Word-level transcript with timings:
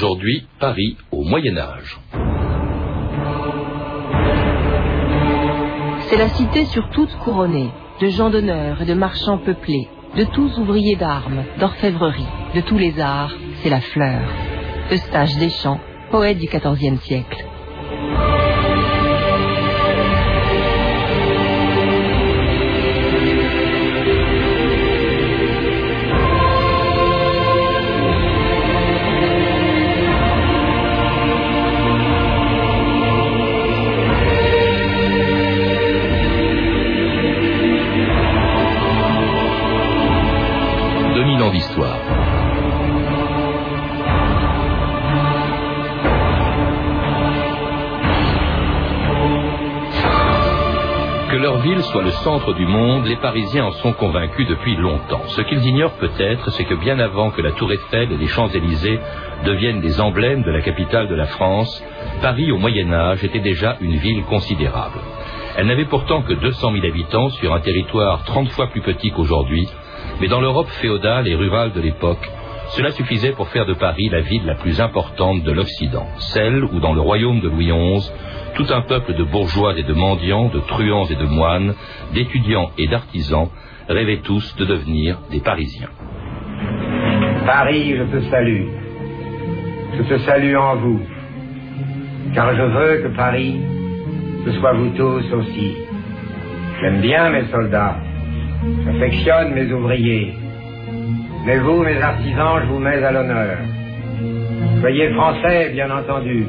Aujourd'hui, 0.00 0.46
Paris 0.60 0.96
au 1.10 1.24
Moyen 1.24 1.58
Âge. 1.58 1.98
C'est 6.02 6.16
la 6.16 6.28
cité 6.28 6.66
sur 6.66 6.88
toute 6.90 7.12
couronnée, 7.24 7.70
de 8.00 8.06
gens 8.06 8.30
d'honneur 8.30 8.80
et 8.80 8.84
de 8.84 8.94
marchands 8.94 9.38
peuplés, 9.38 9.88
de 10.16 10.22
tous 10.22 10.56
ouvriers 10.56 10.94
d'armes, 10.94 11.42
d'orfèvrerie, 11.58 12.28
de 12.54 12.60
tous 12.60 12.78
les 12.78 13.00
arts, 13.00 13.34
c'est 13.60 13.70
la 13.70 13.80
fleur. 13.80 14.22
Eustache 14.92 15.36
Deschamps, 15.38 15.80
poète 16.12 16.38
du 16.38 16.46
XIVe 16.46 17.00
siècle. 17.00 17.47
Soit 51.82 52.02
le 52.02 52.10
centre 52.10 52.52
du 52.54 52.66
monde, 52.66 53.06
les 53.06 53.16
Parisiens 53.16 53.66
en 53.66 53.72
sont 53.72 53.92
convaincus 53.92 54.46
depuis 54.48 54.74
longtemps. 54.76 55.22
Ce 55.28 55.40
qu'ils 55.42 55.64
ignorent 55.64 55.98
peut-être, 55.98 56.50
c'est 56.50 56.64
que 56.64 56.74
bien 56.74 56.98
avant 56.98 57.30
que 57.30 57.42
la 57.42 57.52
Tour 57.52 57.72
Eiffel 57.72 58.10
et 58.10 58.16
les 58.16 58.26
Champs-Élysées 58.26 58.98
deviennent 59.44 59.80
des 59.80 60.00
emblèmes 60.00 60.42
de 60.42 60.50
la 60.50 60.62
capitale 60.62 61.06
de 61.06 61.14
la 61.14 61.26
France, 61.26 61.84
Paris 62.22 62.50
au 62.50 62.58
Moyen 62.58 62.92
Âge 62.92 63.22
était 63.22 63.38
déjà 63.38 63.76
une 63.80 63.96
ville 63.98 64.24
considérable. 64.24 64.98
Elle 65.56 65.66
n'avait 65.66 65.84
pourtant 65.84 66.22
que 66.22 66.32
200 66.32 66.72
000 66.72 66.86
habitants 66.86 67.30
sur 67.30 67.54
un 67.54 67.60
territoire 67.60 68.24
30 68.24 68.50
fois 68.50 68.66
plus 68.68 68.82
petit 68.82 69.12
qu'aujourd'hui, 69.12 69.68
mais 70.20 70.28
dans 70.28 70.40
l'Europe 70.40 70.68
féodale 70.80 71.28
et 71.28 71.36
rurale 71.36 71.72
de 71.72 71.80
l'époque, 71.80 72.28
cela 72.76 72.90
suffisait 72.90 73.32
pour 73.32 73.48
faire 73.48 73.66
de 73.66 73.74
Paris 73.74 74.08
la 74.10 74.20
ville 74.20 74.44
la 74.44 74.54
plus 74.54 74.80
importante 74.80 75.42
de 75.42 75.52
l'Occident, 75.52 76.06
celle 76.18 76.64
où 76.64 76.80
dans 76.80 76.94
le 76.94 77.00
royaume 77.00 77.40
de 77.40 77.48
Louis 77.48 77.70
XI, 77.70 78.12
tout 78.54 78.66
un 78.70 78.82
peuple 78.82 79.14
de 79.14 79.24
bourgeois 79.24 79.74
et 79.78 79.82
de 79.82 79.92
mendiants, 79.92 80.48
de 80.48 80.60
truands 80.60 81.06
et 81.06 81.14
de 81.14 81.24
moines, 81.24 81.74
d'étudiants 82.12 82.70
et 82.76 82.86
d'artisans 82.86 83.48
rêvaient 83.88 84.20
tous 84.22 84.54
de 84.56 84.64
devenir 84.64 85.18
des 85.30 85.40
Parisiens. 85.40 85.88
Paris, 87.46 87.96
je 87.96 88.04
te 88.04 88.20
salue. 88.30 88.66
Je 89.96 90.02
te 90.02 90.18
salue 90.18 90.54
en 90.54 90.76
vous, 90.76 91.00
car 92.34 92.54
je 92.54 92.62
veux 92.62 93.02
que 93.02 93.16
Paris, 93.16 93.58
ce 94.44 94.52
soit 94.52 94.74
vous 94.74 94.90
tous 94.90 95.32
aussi. 95.32 95.76
J'aime 96.80 97.00
bien 97.00 97.30
mes 97.30 97.46
soldats, 97.46 97.96
j'affectionne 98.84 99.54
mes 99.54 99.72
ouvriers, 99.72 100.34
mais 101.48 101.60
vous, 101.60 101.82
mes 101.82 101.96
artisans, 102.02 102.60
je 102.60 102.66
vous 102.66 102.78
mets 102.78 103.02
à 103.02 103.10
l'honneur. 103.10 103.56
Soyez 104.80 105.08
français, 105.14 105.70
bien 105.72 105.90
entendu, 105.90 106.46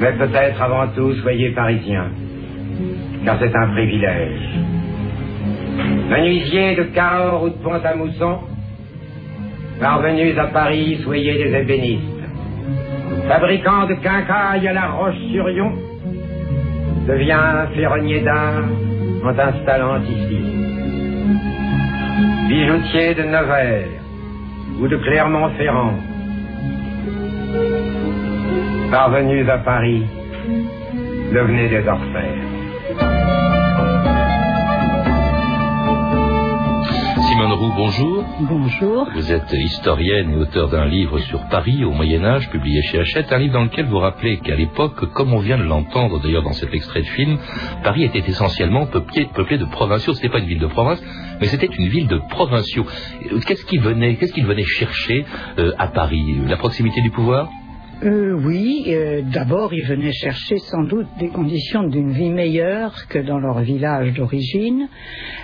mais 0.00 0.10
peut-être 0.14 0.60
avant 0.60 0.88
tout, 0.88 1.14
soyez 1.22 1.50
parisiens, 1.50 2.10
car 3.24 3.36
c'est 3.38 3.54
un 3.54 3.68
privilège. 3.68 4.58
Menuisiers 6.10 6.74
de 6.74 6.82
Cahors 6.96 7.44
ou 7.44 7.48
de 7.50 7.62
Pont-à-Mousson, 7.62 8.38
parvenus 9.80 10.36
à 10.36 10.46
Paris, 10.46 10.98
soyez 11.04 11.34
des 11.34 11.56
ébénistes. 11.56 12.02
Fabricants 13.28 13.86
de 13.86 13.94
quincailles 13.94 14.66
à 14.66 14.72
la 14.72 14.86
Roche-sur-Yon, 14.88 15.72
deviens 17.06 17.68
ferronnier 17.72 18.20
d'art 18.22 18.64
en 19.24 19.32
t'installant 19.32 20.00
ici. 20.02 20.55
Bijoutier 22.48 23.14
de 23.14 23.24
Nevers 23.24 24.00
ou 24.80 24.86
de 24.86 24.96
Clermont-Ferrand, 24.96 25.98
parvenus 28.90 29.48
à 29.48 29.58
Paris, 29.58 30.06
devenez 31.32 31.68
des 31.68 31.88
orfèvres. 31.88 32.55
Roux, 37.52 37.72
bonjour. 37.76 38.24
Bonjour. 38.40 39.08
Vous 39.14 39.32
êtes 39.32 39.52
historienne 39.52 40.32
et 40.32 40.36
auteur 40.36 40.68
d'un 40.68 40.84
livre 40.86 41.18
sur 41.20 41.40
Paris 41.48 41.84
au 41.84 41.92
Moyen 41.92 42.24
Âge, 42.24 42.50
publié 42.50 42.82
chez 42.82 42.98
Hachette, 42.98 43.32
un 43.32 43.38
livre 43.38 43.54
dans 43.54 43.64
lequel 43.64 43.86
vous 43.86 43.98
rappelez 43.98 44.38
qu'à 44.38 44.56
l'époque, 44.56 45.12
comme 45.12 45.32
on 45.32 45.38
vient 45.38 45.56
de 45.56 45.62
l'entendre 45.62 46.20
d'ailleurs 46.20 46.42
dans 46.42 46.52
cet 46.52 46.74
extrait 46.74 47.02
de 47.02 47.06
film, 47.06 47.38
Paris 47.84 48.04
était 48.04 48.24
essentiellement 48.26 48.86
peuplé, 48.86 49.28
peuplé 49.32 49.58
de 49.58 49.64
provinciaux. 49.64 50.14
Ce 50.14 50.18
n'était 50.22 50.32
pas 50.32 50.40
une 50.40 50.48
ville 50.48 50.58
de 50.58 50.66
province, 50.66 51.02
mais 51.40 51.46
c'était 51.46 51.66
une 51.66 51.88
ville 51.88 52.08
de 52.08 52.20
provinciaux. 52.30 52.86
Qu'est-ce 53.46 53.64
qu'ils 53.66 53.80
venaient, 53.80 54.16
qu'est-ce 54.16 54.32
qu'ils 54.32 54.46
venaient 54.46 54.64
chercher 54.64 55.24
euh, 55.58 55.72
à 55.78 55.88
Paris? 55.88 56.38
La 56.46 56.56
proximité 56.56 57.00
du 57.00 57.10
pouvoir? 57.10 57.48
Euh, 58.04 58.34
oui, 58.44 58.84
euh, 58.88 59.22
d'abord 59.22 59.72
ils 59.72 59.84
venaient 59.86 60.12
chercher 60.12 60.58
sans 60.58 60.82
doute 60.82 61.06
des 61.18 61.28
conditions 61.28 61.82
d'une 61.84 62.12
vie 62.12 62.28
meilleure 62.28 62.94
que 63.08 63.18
dans 63.18 63.38
leur 63.38 63.60
village 63.60 64.12
d'origine. 64.12 64.88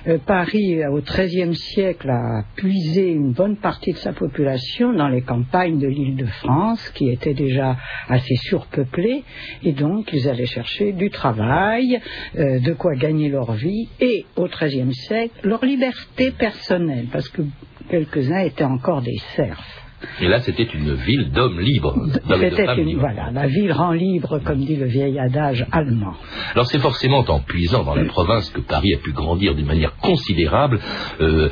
Euh, 0.07 0.19
Paris, 0.19 0.85
au 0.85 1.01
XIIIe 1.01 1.55
siècle, 1.55 2.11
a 2.11 2.45
puisé 2.55 3.11
une 3.11 3.33
bonne 3.33 3.57
partie 3.57 3.93
de 3.93 3.97
sa 3.97 4.13
population 4.13 4.93
dans 4.93 5.09
les 5.09 5.23
campagnes 5.23 5.79
de 5.79 5.87
l'île 5.87 6.15
de 6.17 6.27
France, 6.27 6.91
qui 6.91 7.09
étaient 7.09 7.33
déjà 7.33 7.79
assez 8.11 8.37
surpeuplées, 8.37 9.25
et 9.63 9.73
donc 9.73 10.13
ils 10.13 10.29
allaient 10.29 10.45
chercher 10.45 10.93
du 10.93 11.09
travail, 11.09 12.01
de 12.35 12.73
quoi 12.75 12.95
gagner 12.97 13.31
leur 13.31 13.53
vie, 13.53 13.89
et 13.99 14.27
au 14.37 14.47
XIIIe 14.47 14.93
siècle, 14.93 15.35
leur 15.43 15.65
liberté 15.65 16.33
personnelle, 16.33 17.07
parce 17.11 17.31
que 17.31 17.43
quelques-uns 17.89 18.41
étaient 18.41 18.65
encore 18.65 19.01
des 19.01 19.19
serfs. 19.37 19.82
Et 20.21 20.29
là, 20.29 20.41
c'était 20.41 20.65
une 20.65 20.95
ville 20.95 21.31
d'hommes 21.31 21.61
libres. 21.61 21.95
C'était 22.29 22.83
une, 22.83 22.99
voilà, 22.99 23.31
la 23.33 23.47
ville 23.47 23.73
rend 23.73 23.93
libre, 23.93 24.41
comme 24.45 24.61
dit 24.61 24.77
le 24.77 24.87
vieil 24.87 25.19
adage 25.19 25.67
allemand. 25.73 26.15
Alors 26.55 26.67
c'est 26.67 26.79
forcément 26.79 27.25
en 27.29 27.41
puisant 27.41 27.85
dans 27.85 27.95
la 27.95 28.05
province 28.05 28.51
que 28.51 28.61
Paris 28.61 28.95
a 28.95 28.99
pu 28.99 29.13
grandir 29.13 29.55
d'une 29.55 29.67
manière 29.67 29.97
considérable 29.97 30.79
euh, 31.21 31.49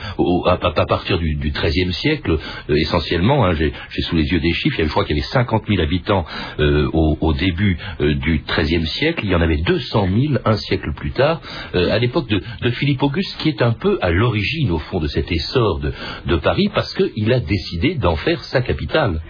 à, 0.46 0.86
partir 0.86 1.18
du, 1.18 1.36
XIIIe 1.36 1.92
siècle, 1.92 2.38
euh, 2.68 2.74
essentiellement. 2.76 3.44
Hein, 3.46 3.52
J'ai 3.54 4.02
sous 4.02 4.16
les 4.16 4.24
yeux 4.24 4.40
des 4.40 4.52
chiffres, 4.52 4.76
il 4.76 4.78
y 4.78 4.82
avait, 4.82 4.88
je 4.88 4.92
crois 4.92 5.04
qu'il 5.04 5.16
y 5.16 5.20
avait 5.20 5.28
50 5.28 5.64
000 5.68 5.80
habitants 5.82 6.24
euh, 6.58 6.88
au, 6.92 7.32
début 7.32 7.78
du 8.00 8.42
XIIIe 8.46 8.86
siècle, 8.86 9.20
il 9.24 9.30
y 9.30 9.34
en 9.34 9.40
avait 9.40 9.58
200 9.58 10.08
000 10.08 10.34
un 10.44 10.56
siècle 10.56 10.92
plus 10.94 11.12
tard, 11.12 11.40
à 11.72 11.98
l'époque 11.98 12.28
de, 12.28 12.70
Philippe 12.70 13.02
Auguste, 13.02 13.36
qui 13.38 13.48
est 13.48 13.62
un 13.62 13.72
peu 13.72 13.98
à 14.02 14.10
l'origine, 14.10 14.70
au 14.72 14.78
fond, 14.78 15.00
de 15.00 15.06
cet 15.06 15.30
essor 15.30 15.80
de 15.80 16.36
Paris, 16.36 16.68
parce 16.74 16.92
qu'il 16.94 17.32
a 17.32 17.40
décidé 17.40 17.94
d'en 17.94 18.16
faire 18.16 18.39
sa 18.44 18.60
capitale. 18.60 19.20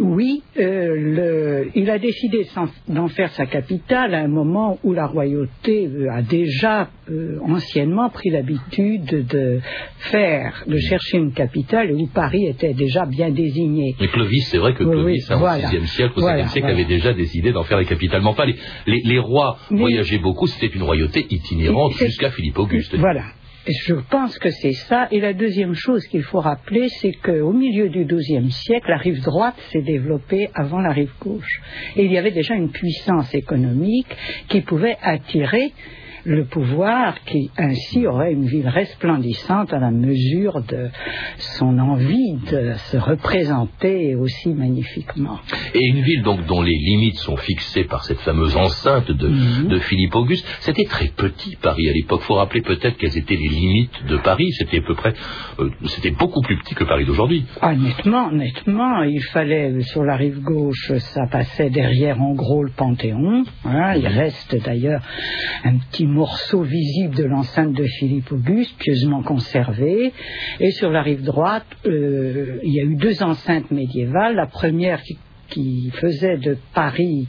Oui, 0.00 0.42
euh, 0.58 1.66
il 1.74 1.90
a 1.90 1.98
décidé 1.98 2.46
d'en 2.88 3.08
faire 3.08 3.30
sa 3.32 3.44
capitale 3.44 4.14
à 4.14 4.20
un 4.20 4.28
moment 4.28 4.78
où 4.82 4.94
la 4.94 5.06
royauté 5.06 5.86
euh, 5.86 6.10
a 6.10 6.22
déjà 6.22 6.88
euh, 7.10 7.38
anciennement 7.46 8.08
pris 8.08 8.30
l'habitude 8.30 9.26
de 9.28 9.60
faire, 9.98 10.64
de 10.66 10.78
chercher 10.78 11.18
une 11.18 11.32
capitale 11.32 11.92
où 11.92 12.06
Paris 12.06 12.46
était 12.46 12.72
déjà 12.72 13.04
bien 13.04 13.30
désigné. 13.30 13.94
Mais 14.00 14.08
Clovis, 14.08 14.48
c'est 14.48 14.58
vrai 14.58 14.72
que 14.72 14.84
Clovis, 14.84 15.30
hein, 15.30 15.38
au 15.38 15.68
VIe 15.68 15.86
siècle, 15.86 16.14
au 16.16 16.26
VIe 16.26 16.48
siècle, 16.48 16.68
avait 16.68 16.84
déjà 16.86 17.12
décidé 17.12 17.52
d'en 17.52 17.64
faire 17.64 17.76
la 17.76 17.84
capitale. 17.84 18.22
Mais 18.22 18.28
enfin, 18.28 18.46
les, 18.86 19.18
rois 19.18 19.58
voyageaient 19.70 20.18
beaucoup, 20.18 20.46
c'était 20.46 20.74
une 20.74 20.82
royauté 20.82 21.26
itinérante 21.28 21.92
jusqu'à 21.92 22.30
Philippe 22.30 22.58
Auguste. 22.58 22.96
Voilà. 22.96 23.24
Je 23.66 23.94
pense 23.94 24.38
que 24.38 24.50
c'est 24.50 24.72
ça. 24.72 25.08
Et 25.10 25.20
la 25.20 25.34
deuxième 25.34 25.74
chose 25.74 26.06
qu'il 26.06 26.22
faut 26.22 26.40
rappeler, 26.40 26.88
c'est 26.88 27.12
qu'au 27.12 27.52
milieu 27.52 27.90
du 27.90 28.04
XIIe 28.04 28.50
siècle, 28.50 28.88
la 28.88 28.96
rive 28.96 29.20
droite 29.22 29.56
s'est 29.70 29.82
développée 29.82 30.48
avant 30.54 30.80
la 30.80 30.92
rive 30.92 31.12
gauche. 31.20 31.60
Et 31.96 32.04
il 32.04 32.12
y 32.12 32.16
avait 32.16 32.30
déjà 32.30 32.54
une 32.54 32.70
puissance 32.70 33.34
économique 33.34 34.08
qui 34.48 34.62
pouvait 34.62 34.96
attirer 35.02 35.72
le 36.24 36.44
pouvoir 36.44 37.22
qui 37.24 37.50
ainsi 37.56 38.06
aurait 38.06 38.32
une 38.32 38.46
ville 38.46 38.68
resplendissante 38.68 39.72
à 39.72 39.78
la 39.78 39.90
mesure 39.90 40.62
de 40.62 40.88
son 41.38 41.78
envie 41.78 42.34
de 42.50 42.74
se 42.90 42.96
représenter 42.96 44.14
aussi 44.14 44.50
magnifiquement. 44.50 45.38
Et 45.74 45.86
une 45.86 46.02
ville 46.02 46.22
donc 46.22 46.46
dont 46.46 46.62
les 46.62 46.76
limites 46.76 47.18
sont 47.18 47.36
fixées 47.36 47.84
par 47.84 48.04
cette 48.04 48.20
fameuse 48.20 48.56
enceinte 48.56 49.10
de, 49.10 49.28
mhm. 49.28 49.80
Philippe 49.80 50.14
Auguste, 50.14 50.46
c'était 50.60 50.84
très 50.84 51.08
petit 51.08 51.56
Paris 51.56 51.88
à 51.88 51.92
l'époque. 51.92 52.20
Il 52.22 52.26
faut 52.26 52.34
rappeler 52.34 52.62
peut-être 52.62 52.96
quelles 52.96 53.16
étaient 53.16 53.36
les 53.36 53.48
limites 53.48 54.06
de 54.08 54.16
Paris. 54.18 54.50
C'était 54.52 54.78
à 54.78 54.82
peu 54.82 54.94
près, 54.94 55.14
euh, 55.58 55.70
c'était 55.86 56.10
beaucoup 56.10 56.42
plus 56.42 56.58
petit 56.58 56.74
que 56.74 56.84
Paris 56.84 57.04
d'aujourd'hui. 57.04 57.44
Ah, 57.60 57.74
nettement, 57.74 58.30
nettement. 58.30 59.02
Il 59.02 59.22
fallait 59.32 59.80
sur 59.82 60.04
la 60.04 60.16
rive 60.16 60.40
gauche, 60.40 60.92
ça 60.98 61.26
passait 61.26 61.70
derrière 61.70 62.20
en 62.20 62.34
gros 62.34 62.62
le 62.62 62.70
Panthéon. 62.70 63.44
Hein. 63.64 63.94
Il 63.96 64.06
reste 64.06 64.56
d'ailleurs 64.64 65.02
un 65.64 65.78
petit 65.78 66.06
morceaux 66.10 66.62
visibles 66.62 67.16
de 67.16 67.24
l'enceinte 67.24 67.72
de 67.72 67.84
Philippe 67.84 68.32
Auguste, 68.32 68.76
pieusement 68.78 69.22
conservé. 69.22 70.12
Et 70.60 70.70
sur 70.72 70.90
la 70.90 71.02
rive 71.02 71.22
droite, 71.22 71.66
euh, 71.86 72.58
il 72.62 72.74
y 72.74 72.80
a 72.80 72.84
eu 72.84 72.96
deux 72.96 73.22
enceintes 73.22 73.70
médiévales. 73.70 74.34
La 74.34 74.46
première 74.46 75.02
qui 75.02 75.18
qui 75.50 75.90
faisait 75.94 76.38
de 76.38 76.56
Paris 76.72 77.28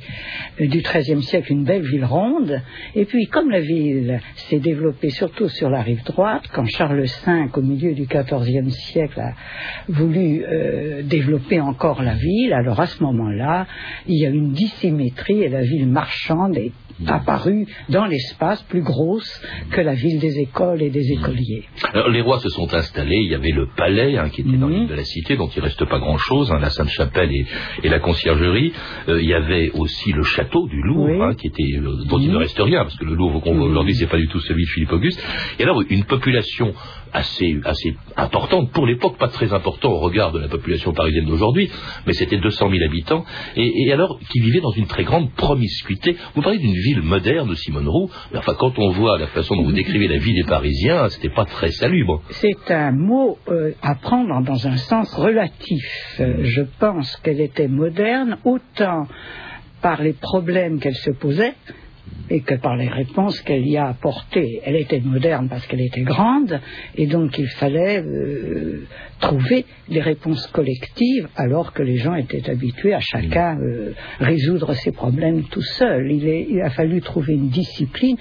euh, 0.61 0.67
du 0.67 0.81
XIIIe 0.81 1.21
siècle 1.23 1.51
une 1.51 1.65
belle 1.65 1.83
ville 1.83 2.05
ronde. 2.05 2.61
Et 2.95 3.05
puis, 3.05 3.25
comme 3.27 3.49
la 3.49 3.59
ville 3.59 4.21
s'est 4.35 4.59
développée 4.59 5.09
surtout 5.09 5.49
sur 5.49 5.69
la 5.69 5.81
rive 5.81 6.03
droite, 6.03 6.43
quand 6.53 6.65
Charles 6.65 7.01
V, 7.01 7.31
au 7.53 7.61
milieu 7.61 7.93
du 7.93 8.05
XIVe 8.05 8.69
siècle, 8.69 9.19
a 9.19 9.33
voulu 9.89 10.43
euh, 10.45 11.01
développer 11.03 11.59
encore 11.59 12.01
la 12.01 12.13
ville, 12.13 12.53
alors 12.53 12.79
à 12.79 12.85
ce 12.85 13.03
moment-là, 13.03 13.67
il 14.07 14.21
y 14.21 14.25
a 14.25 14.29
une 14.29 14.51
dissymétrie 14.51 15.41
et 15.41 15.49
la 15.49 15.61
ville 15.61 15.87
marchande 15.87 16.57
est 16.57 16.71
apparue 17.07 17.65
dans 17.89 18.05
l'espace 18.05 18.61
plus 18.63 18.81
grosse 18.81 19.41
que 19.71 19.81
la 19.81 19.93
ville 19.93 20.19
des 20.19 20.39
écoles 20.39 20.81
et 20.81 20.89
des 20.89 21.11
écoliers. 21.11 21.63
Alors, 21.93 22.09
les 22.09 22.21
rois 22.21 22.39
se 22.39 22.49
sont 22.49 22.73
installés, 22.73 23.17
il 23.17 23.31
y 23.31 23.35
avait 23.35 23.51
le 23.51 23.67
palais 23.75 24.17
hein, 24.17 24.29
qui 24.29 24.41
était 24.41 24.57
dans 24.57 24.67
l'île 24.67 24.87
de 24.87 24.95
la 24.95 25.03
cité, 25.03 25.35
dont 25.37 25.47
il 25.47 25.61
reste 25.61 25.83
pas 25.85 25.99
grand-chose, 25.99 26.51
hein, 26.51 26.59
la 26.59 26.69
Sainte-Chapelle 26.69 27.31
et, 27.31 27.45
et 27.83 27.89
la 27.89 27.99
conciergerie. 27.99 28.73
Euh, 29.09 29.21
il 29.21 29.27
y 29.29 29.33
avait 29.33 29.71
aussi 29.71 30.11
le 30.11 30.23
château 30.23 30.67
du 30.67 30.81
Louvre, 30.81 31.09
Oui. 31.11 31.21
hein, 31.21 31.33
qui 31.35 31.47
était 31.47 31.77
euh, 31.77 32.05
dont 32.07 32.19
il 32.19 32.31
ne 32.31 32.37
reste 32.37 32.59
rien, 32.59 32.83
parce 32.83 32.95
que 32.97 33.05
le 33.05 33.15
Louvre 33.15 33.39
qu'on 33.41 33.55
voit 33.55 33.67
aujourd'hui, 33.67 33.95
c'est 33.95 34.07
pas 34.09 34.17
du 34.17 34.27
tout 34.27 34.39
celui 34.39 34.63
de 34.65 34.69
Philippe 34.69 34.91
Auguste. 34.91 35.23
Et 35.59 35.63
alors, 35.63 35.81
une 35.89 36.03
population 36.05 36.73
assez, 37.13 37.59
assez 37.65 37.95
importante, 38.17 38.71
pour 38.71 38.85
l'époque 38.85 39.17
pas 39.17 39.27
très 39.27 39.53
important 39.53 39.91
au 39.91 39.99
regard 39.99 40.31
de 40.31 40.39
la 40.39 40.47
population 40.47 40.93
parisienne 40.93 41.25
d'aujourd'hui, 41.25 41.69
mais 42.05 42.13
c'était 42.13 42.37
200 42.37 42.69
000 42.69 42.83
habitants, 42.83 43.25
et, 43.55 43.91
alors 43.91 44.19
qui 44.31 44.39
vivait 44.39 44.61
dans 44.61 44.71
une 44.71 44.87
très 44.87 45.03
grande 45.03 45.31
promiscuité. 45.33 46.15
Vous 46.35 46.41
parlez 46.41 46.59
d'une 46.59 46.73
ville 46.73 47.01
moderne, 47.01 47.53
Simone 47.55 47.87
Roux, 47.87 48.09
mais 48.31 48.39
enfin 48.39 48.55
quand 48.57 48.77
on 48.77 48.89
voit 48.89 49.17
la 49.17 49.27
façon 49.27 49.55
dont 49.55 49.63
vous 49.63 49.71
décrivez 49.71 50.07
la 50.07 50.17
vie 50.17 50.33
des 50.33 50.43
Parisiens, 50.43 51.09
c'était 51.09 51.33
pas 51.33 51.45
très 51.45 51.71
salubre. 51.71 52.21
C'est 52.29 52.71
un 52.71 52.91
mot 52.91 53.37
euh, 53.47 53.71
à 53.81 53.95
prendre 53.95 54.41
dans 54.43 54.67
un 54.67 54.77
sens 54.77 55.13
relatif. 55.13 55.85
Euh, 56.19 56.43
je 56.43 56.61
pense 56.79 57.15
qu'elle 57.17 57.41
était 57.41 57.67
moderne 57.67 58.37
autant 58.45 59.07
par 59.81 60.01
les 60.01 60.13
problèmes 60.13 60.79
qu'elle 60.79 60.95
se 60.95 61.11
posait 61.11 61.53
et 62.29 62.39
que 62.41 62.55
par 62.55 62.75
les 62.77 62.87
réponses 62.87 63.41
qu'elle 63.41 63.67
y 63.67 63.75
a 63.77 63.87
apportées. 63.87 64.61
Elle 64.63 64.77
était 64.77 65.01
moderne 65.01 65.47
parce 65.49 65.65
qu'elle 65.67 65.81
était 65.81 66.01
grande 66.01 66.59
et 66.95 67.05
donc 67.05 67.37
il 67.37 67.47
fallait 67.47 68.01
euh, 68.01 68.87
trouver 69.19 69.65
des 69.89 69.99
réponses 69.99 70.47
collectives 70.47 71.27
alors 71.35 71.73
que 71.73 71.83
les 71.83 71.97
gens 71.97 72.15
étaient 72.15 72.49
habitués 72.49 72.93
à 72.93 73.01
chacun 73.01 73.59
euh, 73.59 73.93
résoudre 74.19 74.73
ses 74.75 74.91
problèmes 74.93 75.43
tout 75.45 75.61
seul. 75.61 76.09
Il, 76.11 76.25
est- 76.27 76.47
il 76.49 76.61
a 76.61 76.69
fallu 76.69 77.01
trouver 77.01 77.33
une 77.33 77.49
discipline. 77.49 78.15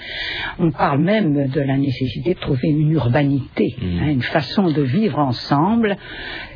On 0.58 0.72
parle 0.72 1.00
même 1.02 1.46
de 1.48 1.60
la 1.60 1.76
nécessité 1.76 2.34
de 2.34 2.40
trouver 2.40 2.68
une 2.68 2.90
urbanité, 2.90 3.76
hein, 3.80 4.08
une 4.10 4.22
façon 4.22 4.70
de 4.70 4.82
vivre 4.82 5.18
ensemble. 5.18 5.96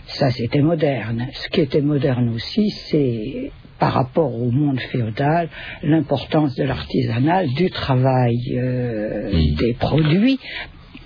Ça, 0.06 0.30
c'était 0.30 0.60
moderne. 0.60 1.28
Ce 1.32 1.48
qui 1.48 1.60
était 1.60 1.80
moderne 1.80 2.30
aussi, 2.34 2.68
c'est 2.70 3.50
par 3.78 3.92
rapport 3.92 4.34
au 4.34 4.50
monde 4.50 4.80
féodal, 4.92 5.48
l'importance 5.82 6.54
de 6.54 6.64
l'artisanal, 6.64 7.48
du 7.54 7.70
travail 7.70 8.36
euh, 8.56 9.30
des 9.58 9.74
produits 9.74 10.38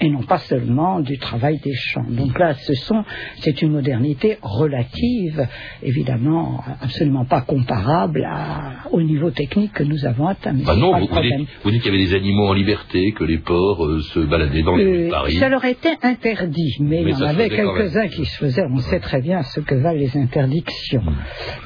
et 0.00 0.08
non 0.10 0.22
pas 0.22 0.38
seulement 0.38 1.00
du 1.00 1.18
travail 1.18 1.58
des 1.64 1.74
champs. 1.74 2.04
Donc 2.08 2.38
là, 2.38 2.54
ce 2.54 2.74
sont, 2.74 3.04
c'est 3.40 3.62
une 3.62 3.72
modernité 3.72 4.38
relative, 4.42 5.46
évidemment 5.82 6.62
absolument 6.80 7.24
pas 7.24 7.40
comparable 7.40 8.24
à- 8.24 8.88
au 8.92 9.02
niveau 9.02 9.30
technique 9.30 9.72
que 9.72 9.82
nous 9.82 10.04
avons 10.06 10.26
atteint. 10.28 10.54
Bah 10.54 10.76
non, 10.76 10.98
vous, 10.98 11.06
dites, 11.20 11.48
vous 11.64 11.70
dites 11.70 11.82
qu'il 11.82 11.92
y 11.92 11.96
avait 11.96 12.04
des 12.04 12.14
animaux 12.14 12.46
en 12.48 12.52
liberté, 12.52 13.12
que 13.12 13.24
les 13.24 13.38
porcs 13.38 13.84
euh, 13.84 14.00
se 14.00 14.20
baladaient 14.20 14.62
dans 14.62 14.76
les 14.76 14.84
rues 14.84 14.98
de 14.98 15.06
Euh, 15.06 15.10
Paris. 15.10 15.34
ça 15.36 15.48
leur 15.48 15.64
était 15.64 15.96
interdit, 16.02 16.76
mais, 16.80 17.02
Mais 17.04 17.10
il 17.12 17.18
y 17.18 17.22
en 17.22 17.26
avait 17.26 17.48
quelques-uns 17.48 18.08
qui 18.08 18.24
se 18.24 18.36
faisaient. 18.38 18.62
On 18.70 18.78
sait 18.78 19.00
très 19.00 19.20
bien 19.20 19.42
ce 19.42 19.60
que 19.60 19.74
valent 19.74 19.98
les 19.98 20.16
interdictions. 20.16 21.02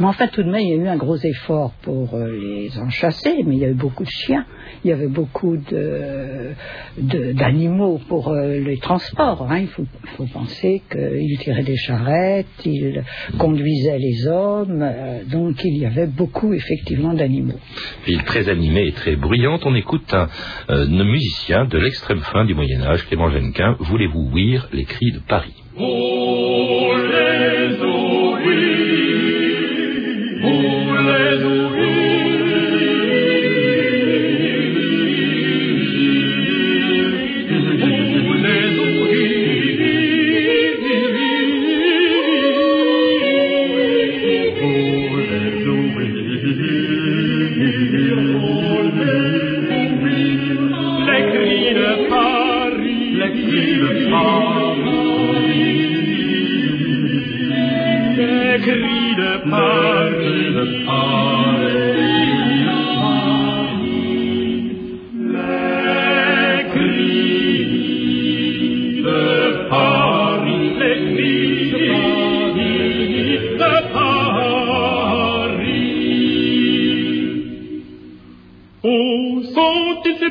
Mais 0.00 0.06
enfin, 0.06 0.26
tout 0.28 0.42
de 0.42 0.50
même, 0.50 0.60
il 0.62 0.68
y 0.70 0.72
a 0.72 0.76
eu 0.76 0.88
un 0.88 0.96
gros 0.96 1.16
effort 1.16 1.72
pour 1.82 2.14
euh, 2.14 2.30
les 2.40 2.78
en 2.78 2.88
chasser, 2.90 3.42
mais 3.46 3.56
il 3.56 3.60
y 3.60 3.64
a 3.64 3.68
eu 3.68 3.74
beaucoup 3.74 4.04
de 4.04 4.08
chiens. 4.10 4.46
Il 4.84 4.88
y 4.90 4.92
avait 4.92 5.06
beaucoup 5.08 5.56
de- 5.56 6.52
de- 6.98 7.32
d'animaux 7.32 8.00
pour 8.22 8.32
euh, 8.32 8.58
les 8.60 8.78
transports. 8.78 9.46
hein. 9.50 9.58
Il 9.60 9.68
faut, 9.68 9.84
faut 10.16 10.26
penser 10.26 10.82
qu'ils 10.90 11.38
tiraient 11.38 11.62
des 11.62 11.76
charrettes, 11.76 12.46
ils 12.64 13.02
conduisaient 13.38 13.98
les 13.98 14.26
hommes, 14.26 14.80
euh, 14.82 15.24
donc 15.24 15.62
il 15.64 15.78
y 15.78 15.86
avait 15.86 16.06
beaucoup 16.06 16.52
effectivement 16.52 17.14
d'animaux. 17.14 17.58
Ville 18.06 18.22
très 18.24 18.48
animée 18.48 18.86
et 18.88 18.92
très 18.92 19.16
bruyante. 19.16 19.62
On 19.66 19.74
écoute 19.74 20.12
un, 20.14 20.28
euh, 20.70 20.86
un 20.86 21.04
musicien 21.04 21.64
de 21.64 21.78
l'extrême 21.78 22.20
fin 22.20 22.44
du 22.44 22.54
Moyen 22.54 22.82
Âge, 22.82 23.06
Clément 23.06 23.30
Genquin. 23.30 23.76
Voulez-vous 23.80 24.30
ouïr 24.32 24.68
les 24.72 24.84
cris 24.84 25.12
de 25.12 25.18
Paris? 25.26 25.54
Les 25.78 25.84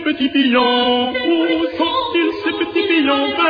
petits 0.04 0.30
Où 0.30 1.66
sont-ils 1.78 2.32
ces 2.44 2.54
petits 2.66 2.88
vermeil 2.88 3.42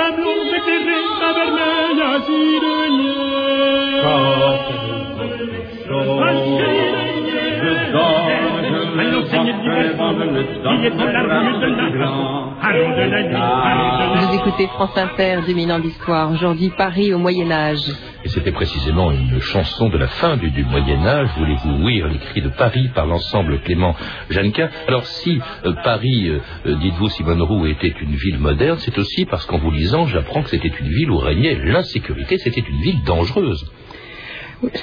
Vous 14.15 14.36
écoutez 14.36 14.67
France 14.67 14.98
Inter, 14.98 15.39
2000 15.46 15.72
ans 15.72 15.79
d'histoire. 15.79 16.31
Aujourd'hui, 16.31 16.72
Paris 16.75 17.13
au 17.13 17.17
Moyen 17.17 17.51
Âge. 17.51 17.89
Et 17.89 18.11
c'était 18.33 18.51
précisément 18.51 19.11
une 19.11 19.39
chanson 19.39 19.89
de 19.89 19.97
la 19.97 20.07
fin 20.07 20.38
du, 20.38 20.63
Moyen 20.63 21.05
Âge. 21.05 21.29
Voulez-vous 21.38 21.83
ouïr 21.83 22.07
les 22.07 22.17
cris 22.17 22.41
de 22.41 22.50
Paris 22.50 22.89
par 22.95 23.05
l'ensemble 23.05 23.59
Clément 23.61 23.95
Jeannequin? 24.29 24.69
Alors 24.88 25.05
si 25.05 25.39
euh, 25.65 25.73
Paris, 25.83 26.29
euh, 26.29 26.39
euh, 26.65 26.75
dites-vous 26.77 27.09
Simone 27.09 27.41
Roux, 27.41 27.65
était 27.65 27.93
une 28.01 28.15
ville 28.15 28.39
moderne, 28.39 28.77
c'est 28.79 28.97
aussi 28.97 29.25
parce 29.25 29.45
qu'en 29.45 29.57
vous 29.57 29.71
lisant, 29.71 30.05
j'apprends 30.05 30.43
que 30.43 30.50
c'était 30.50 30.69
une 30.79 30.88
ville 30.88 31.11
où 31.11 31.17
régnait 31.17 31.55
l'insécurité. 31.65 32.38
C'était 32.38 32.61
une 32.61 32.81
ville 32.81 33.03
dangereuse. 33.03 33.69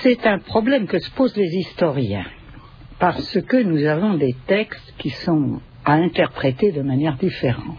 C'est 0.02 0.26
un 0.26 0.38
problème 0.38 0.86
que 0.86 0.98
se 0.98 1.10
posent 1.12 1.36
les 1.36 1.56
historiens, 1.56 2.26
parce 2.98 3.40
que 3.40 3.62
nous 3.62 3.84
avons 3.86 4.14
des 4.14 4.34
textes 4.46 4.94
qui 4.98 5.10
sont 5.10 5.60
à 5.84 5.94
interpréter 5.94 6.72
de 6.72 6.82
manière 6.82 7.16
différente. 7.16 7.78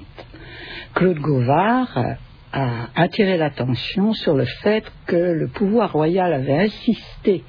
Claude 0.95 1.19
Gauvard 1.19 2.17
euh, 2.56 2.58
a 2.96 3.01
attiré 3.03 3.38
l'attention 3.38 4.13
sur 4.13 4.34
le 4.34 4.46
fait 4.46 4.84
que 5.06 5.15
le 5.15 5.48
pouvoir 5.48 5.91
royal 5.91 6.34
avait 6.34 6.58
insisté 6.58 7.44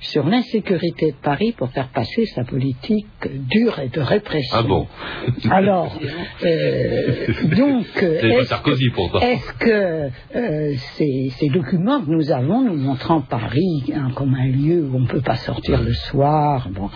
sur 0.00 0.26
l'insécurité 0.26 1.12
de 1.12 1.16
Paris 1.16 1.52
pour 1.56 1.70
faire 1.70 1.88
passer 1.88 2.24
sa 2.26 2.44
politique 2.44 3.06
dure 3.50 3.78
et 3.80 3.88
de 3.88 4.00
répression. 4.00 4.56
Ah 4.58 4.62
bon 4.62 4.86
Alors, 5.50 5.98
euh, 6.44 7.26
donc, 7.56 7.86
est-ce 8.02 8.90
pourtant. 8.94 9.20
est-ce 9.20 9.52
que 9.54 10.10
euh, 10.36 10.74
ces, 10.96 11.30
ces 11.38 11.48
documents 11.48 12.00
que 12.00 12.10
nous 12.10 12.30
avons 12.30 12.62
nous 12.62 12.76
montrant 12.76 13.20
Paris 13.22 13.92
hein, 13.94 14.10
comme 14.14 14.34
un 14.34 14.46
lieu 14.46 14.84
où 14.84 14.96
on 14.96 15.00
ne 15.00 15.08
peut 15.08 15.20
pas 15.22 15.36
sortir 15.36 15.82
le 15.82 15.92
soir, 15.92 16.68
bon, 16.70 16.90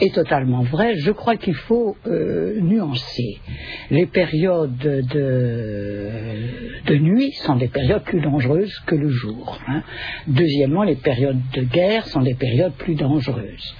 est 0.00 0.14
totalement 0.14 0.62
vrai. 0.62 0.94
Je 0.96 1.10
crois 1.10 1.36
qu'il 1.36 1.54
faut 1.54 1.96
euh, 2.06 2.60
nuancer. 2.60 3.38
Les 3.90 4.06
périodes 4.06 4.76
de, 4.76 5.02
de 6.86 6.96
nuit 6.98 7.32
sont 7.32 7.56
des 7.56 7.68
périodes 7.68 8.02
plus 8.02 8.20
dangereuses 8.20 8.78
que 8.86 8.94
le 8.94 9.08
jour. 9.08 9.58
hein. 9.68 9.82
Deuxièmement, 10.26 10.82
les 10.82 10.96
périodes 10.96 11.40
de 11.54 11.62
guerre 11.62 12.06
sont 12.06 12.20
des 12.20 12.34
périodes 12.34 12.74
plus 12.74 12.94
dangereuses. 12.94 13.74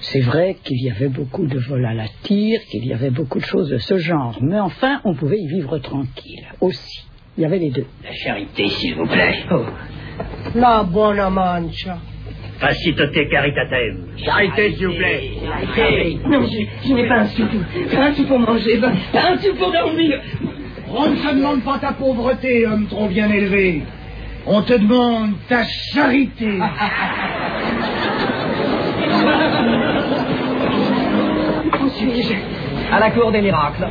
C'est 0.00 0.20
vrai 0.20 0.56
qu'il 0.62 0.82
y 0.82 0.90
avait 0.90 1.08
beaucoup 1.08 1.46
de 1.46 1.58
vols 1.58 1.86
à 1.86 1.94
la 1.94 2.08
tire, 2.22 2.60
qu'il 2.70 2.84
y 2.86 2.92
avait 2.92 3.10
beaucoup 3.10 3.38
de 3.38 3.44
choses 3.44 3.70
de 3.70 3.78
ce 3.78 3.96
genre, 3.98 4.38
mais 4.42 4.60
enfin, 4.60 5.00
on 5.04 5.14
pouvait 5.14 5.38
y 5.38 5.46
vivre 5.48 5.78
tranquille 5.78 6.44
aussi. 6.60 7.06
Il 7.38 7.42
y 7.42 7.46
avait 7.46 7.58
les 7.58 7.70
deux. 7.70 7.86
La 8.04 8.12
charité, 8.12 8.68
s'il 8.68 8.94
vous 8.94 9.06
plaît. 9.06 9.44
La 10.54 10.82
buona 10.84 11.30
mancia. 11.30 11.96
Facitoté 12.62 13.26
caritatem. 13.28 13.96
Charité, 14.24 14.70
s'il 14.74 14.86
vous 14.86 14.94
plaît. 14.94 15.30
Non, 16.30 16.42
je, 16.46 16.88
je 16.88 16.94
n'ai 16.94 17.08
pas 17.08 17.16
un 17.16 17.26
sou. 17.26 17.42
Pas 17.92 18.02
un 18.04 18.14
sou 18.14 18.24
pour 18.24 18.38
manger, 18.38 18.78
pas 18.78 18.92
un 19.32 19.36
sou 19.38 19.52
pour 19.56 19.72
dormir. 19.72 20.20
On 20.94 21.08
ne 21.10 21.16
te 21.16 21.34
demande 21.34 21.64
pas 21.64 21.78
ta 21.80 21.92
pauvreté, 21.92 22.64
homme 22.68 22.86
trop 22.86 23.08
bien 23.08 23.28
élevé. 23.32 23.82
On 24.46 24.62
te 24.62 24.74
demande 24.74 25.32
ta 25.48 25.64
charité. 25.92 26.60
Où 31.82 31.88
suis-je? 31.88 32.34
À 32.94 33.00
la 33.00 33.10
cour 33.10 33.32
des 33.32 33.42
miracles. 33.42 33.88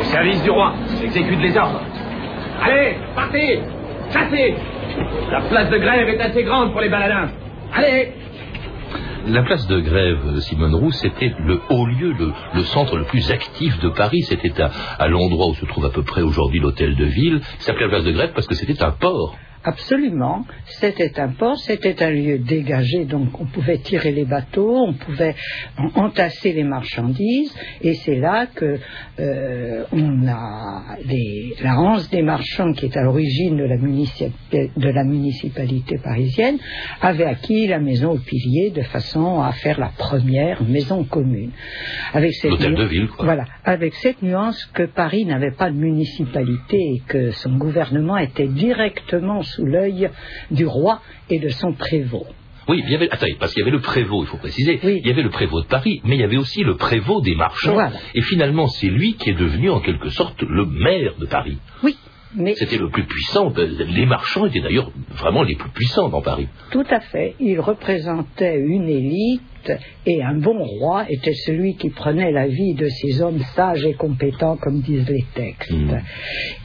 Au 0.00 0.04
service 0.04 0.42
du 0.42 0.50
roi. 0.50 0.72
Exécute 1.04 1.40
les 1.40 1.58
ordres. 1.58 1.82
Allez, 2.62 2.96
partez 3.14 3.60
Chassez 4.10 4.54
La 5.30 5.40
place 5.40 5.70
de 5.70 5.78
grève 5.78 6.08
est 6.08 6.20
assez 6.20 6.44
grande 6.44 6.72
pour 6.72 6.80
les 6.80 6.88
baladins. 6.88 7.30
Allez 7.72 8.12
La 9.26 9.42
place 9.42 9.66
de 9.66 9.80
grève, 9.80 10.40
Simone 10.40 10.74
Roux, 10.74 10.90
c'était 10.90 11.32
le 11.38 11.60
haut 11.70 11.86
lieu, 11.86 12.14
le, 12.54 12.62
centre 12.62 12.96
le 12.96 13.04
plus 13.04 13.30
actif 13.30 13.78
de 13.80 13.88
Paris. 13.88 14.22
C'était 14.22 14.52
à, 14.60 15.08
l'endroit 15.08 15.48
où 15.48 15.54
se 15.54 15.64
trouve 15.64 15.86
à 15.86 15.90
peu 15.90 16.02
près 16.02 16.22
aujourd'hui 16.22 16.60
l'hôtel 16.60 16.96
de 16.96 17.04
ville. 17.04 17.40
Il 17.58 17.62
s'appelait 17.62 17.84
la 17.84 17.90
place 17.90 18.04
de 18.04 18.12
grève 18.12 18.32
parce 18.34 18.46
que 18.46 18.54
c'était 18.54 18.82
un 18.82 18.90
port. 18.90 19.36
Absolument. 19.64 20.44
C'était 20.66 21.20
un 21.20 21.28
port, 21.28 21.56
c'était 21.58 22.02
un 22.02 22.10
lieu 22.10 22.38
dégagé, 22.38 23.04
donc 23.04 23.40
on 23.40 23.46
pouvait 23.46 23.78
tirer 23.78 24.10
les 24.10 24.24
bateaux, 24.24 24.76
on 24.88 24.92
pouvait 24.94 25.34
en- 25.78 26.02
entasser 26.06 26.52
les 26.52 26.64
marchandises, 26.64 27.54
et 27.80 27.94
c'est 27.94 28.16
là 28.16 28.46
que 28.46 28.78
euh, 29.20 29.84
on 29.92 30.26
a 30.26 30.96
les, 31.04 31.54
la 31.62 31.78
Hanse 31.78 32.10
des 32.10 32.22
marchands, 32.22 32.72
qui 32.72 32.86
est 32.86 32.96
à 32.96 33.02
l'origine 33.02 33.56
de, 33.56 33.64
la 33.64 33.76
municipi- 33.76 34.32
de 34.76 34.88
la 34.88 35.04
municipalité 35.04 35.96
parisienne, 35.98 36.58
avait 37.00 37.24
acquis 37.24 37.68
la 37.68 37.78
maison 37.78 38.12
au 38.12 38.18
pilier 38.18 38.70
de 38.70 38.82
façon 38.82 39.40
à 39.42 39.52
faire 39.52 39.78
la 39.78 39.92
première 39.96 40.62
maison 40.64 41.04
commune. 41.04 41.52
Avec 42.12 42.32
cette 42.34 42.50
L'hôtel 42.50 42.74
de 42.74 42.84
ville, 42.84 43.06
quoi. 43.08 43.24
Voilà, 43.26 43.44
avec 43.64 43.94
cette 43.94 44.22
nuance 44.22 44.64
que 44.74 44.82
Paris 44.84 45.24
n'avait 45.24 45.52
pas 45.52 45.70
de 45.70 45.76
municipalité 45.76 46.76
et 46.96 47.02
que 47.06 47.30
son 47.30 47.56
gouvernement 47.58 48.16
était 48.16 48.48
directement 48.48 49.42
sous 49.54 49.64
l'œil 49.66 50.10
du 50.50 50.66
roi 50.66 51.00
et 51.30 51.38
de 51.38 51.48
son 51.48 51.72
prévôt. 51.72 52.26
Oui, 52.68 52.80
il 52.84 52.92
y 52.92 52.94
avait, 52.94 53.10
attendez, 53.10 53.36
parce 53.40 53.52
qu'il 53.52 53.60
y 53.60 53.64
avait 53.64 53.76
le 53.76 53.80
prévôt, 53.80 54.22
il 54.22 54.28
faut 54.28 54.36
préciser. 54.36 54.78
Oui. 54.84 55.00
Il 55.02 55.08
y 55.08 55.10
avait 55.10 55.22
le 55.22 55.30
prévôt 55.30 55.60
de 55.62 55.66
Paris, 55.66 56.00
mais 56.04 56.14
il 56.14 56.20
y 56.20 56.24
avait 56.24 56.36
aussi 56.36 56.62
le 56.62 56.76
prévôt 56.76 57.20
des 57.20 57.34
marchands. 57.34 57.72
Voilà. 57.72 57.92
Et 58.14 58.22
finalement, 58.22 58.68
c'est 58.68 58.86
lui 58.86 59.14
qui 59.14 59.30
est 59.30 59.38
devenu 59.38 59.68
en 59.70 59.80
quelque 59.80 60.10
sorte 60.10 60.42
le 60.42 60.64
maire 60.66 61.14
de 61.18 61.26
Paris. 61.26 61.58
Oui, 61.82 61.96
mais 62.36 62.54
C'était 62.54 62.78
le 62.78 62.88
plus 62.88 63.04
puissant. 63.04 63.52
Les 63.56 64.06
marchands 64.06 64.46
étaient 64.46 64.60
d'ailleurs 64.60 64.90
vraiment 65.10 65.42
les 65.42 65.56
plus 65.56 65.70
puissants 65.70 66.08
dans 66.08 66.22
Paris. 66.22 66.46
tout 66.70 66.84
à 66.88 67.00
fait, 67.00 67.34
il 67.40 67.58
représentait 67.60 68.58
une 68.58 68.88
élite 68.88 69.42
et 70.06 70.22
un 70.22 70.34
bon 70.34 70.62
roi 70.64 71.04
était 71.08 71.34
celui 71.34 71.76
qui 71.76 71.90
prenait 71.90 72.32
la 72.32 72.46
vie 72.46 72.74
de 72.74 72.88
ces 72.88 73.22
hommes 73.22 73.40
sages 73.54 73.84
et 73.84 73.94
compétents, 73.94 74.56
comme 74.56 74.80
disent 74.80 75.08
les 75.08 75.24
textes. 75.34 75.70
Mm. 75.70 75.98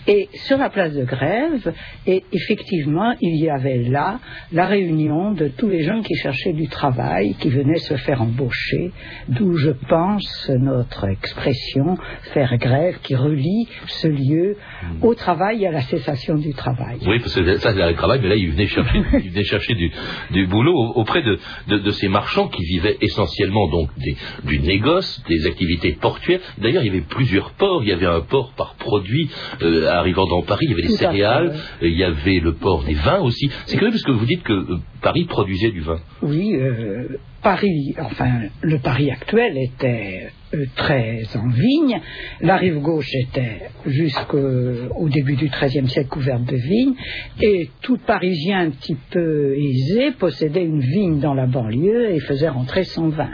Et 0.07 0.29
sur 0.33 0.57
la 0.57 0.69
place 0.69 0.93
de 0.93 1.03
grève, 1.03 1.73
et 2.05 2.23
effectivement, 2.31 3.13
il 3.21 3.37
y 3.43 3.49
avait 3.49 3.83
là 3.83 4.19
la 4.51 4.65
réunion 4.65 5.33
de 5.33 5.49
tous 5.49 5.67
les 5.67 5.83
gens 5.83 6.01
qui 6.01 6.15
cherchaient 6.15 6.53
du 6.53 6.67
travail, 6.67 7.35
qui 7.39 7.49
venaient 7.49 7.79
se 7.79 7.95
faire 7.95 8.21
embaucher, 8.21 8.91
d'où 9.27 9.57
je 9.57 9.71
pense 9.89 10.49
notre 10.59 11.09
expression 11.09 11.97
faire 12.33 12.57
grève 12.57 12.99
qui 13.03 13.15
relie 13.15 13.67
ce 13.87 14.07
lieu 14.07 14.57
au 15.01 15.13
travail 15.13 15.63
et 15.63 15.67
à 15.67 15.71
la 15.71 15.81
cessation 15.81 16.35
du 16.35 16.53
travail. 16.53 16.99
Oui, 17.05 17.19
parce 17.19 17.35
que 17.35 17.57
ça, 17.57 17.73
c'est 17.73 17.85
le 17.85 17.93
travail, 17.95 18.19
mais 18.21 18.29
là, 18.29 18.35
il 18.35 18.51
venait 18.51 18.67
chercher, 18.67 19.73
du, 19.75 19.91
du 20.31 20.47
boulot 20.47 20.73
auprès 20.95 21.21
de, 21.21 21.37
de, 21.67 21.77
de 21.79 21.91
ces 21.91 22.07
marchands 22.07 22.47
qui 22.47 22.63
vivaient 22.63 22.86
essentiellement 23.01 23.67
donc 23.69 23.89
des, 23.97 24.15
du 24.43 24.59
négoce, 24.59 25.23
des 25.27 25.45
activités 25.45 25.93
portuaires. 25.93 26.39
D'ailleurs, 26.57 26.83
il 26.83 26.87
y 26.87 26.89
avait 26.89 27.01
plusieurs 27.01 27.51
ports. 27.51 27.83
Il 27.83 27.89
y 27.89 27.91
avait 27.91 28.05
un 28.05 28.21
port 28.21 28.53
par 28.55 28.75
produit 28.75 29.29
euh, 29.61 29.87
arrivant 29.87 30.25
dans 30.27 30.41
Paris. 30.41 30.65
Il 30.67 30.71
y 30.71 30.73
avait 30.73 30.81
les 30.83 30.95
céréales. 30.97 31.53
fait. 31.79 31.87
Il 31.87 31.97
y 31.97 32.03
avait 32.03 32.39
le 32.39 32.53
port 32.53 32.83
des 32.83 32.93
vins 32.93 33.19
aussi. 33.19 33.49
C'est 33.65 33.77
curieux 33.77 33.91
parce 33.91 34.03
que 34.03 34.11
vous 34.11 34.25
dites 34.25 34.43
que 34.43 34.53
euh, 34.53 34.77
Paris 35.01 35.25
produisait 35.25 35.71
du 35.71 35.81
vin. 35.81 35.99
Oui, 36.21 36.55
euh, 36.55 37.07
Paris, 37.41 37.95
enfin, 37.99 38.41
le 38.61 38.79
Paris 38.79 39.11
actuel 39.11 39.57
était 39.57 40.27
euh, 40.53 40.65
très 40.75 41.23
en 41.35 41.47
vigne. 41.49 41.99
La 42.41 42.57
rive 42.57 42.79
gauche 42.79 43.09
était 43.13 43.69
jusqu'au 43.85 45.07
début 45.09 45.35
du 45.35 45.47
XIIIe 45.49 45.87
siècle 45.87 46.09
couverte 46.09 46.43
de 46.45 46.55
vignes. 46.55 46.95
Et 47.41 47.69
tout 47.81 47.97
Parisien 47.97 48.59
un 48.61 48.69
petit 48.71 48.97
peu 49.11 49.55
aisé 49.55 50.11
possédait 50.11 50.65
une 50.65 50.79
vigne 50.81 51.19
dans 51.19 51.33
la 51.33 51.45
banlieue 51.45 52.11
et 52.11 52.19
faisait 52.19 52.49
rentrer 52.49 52.83
son 52.83 53.09
vin. 53.09 53.29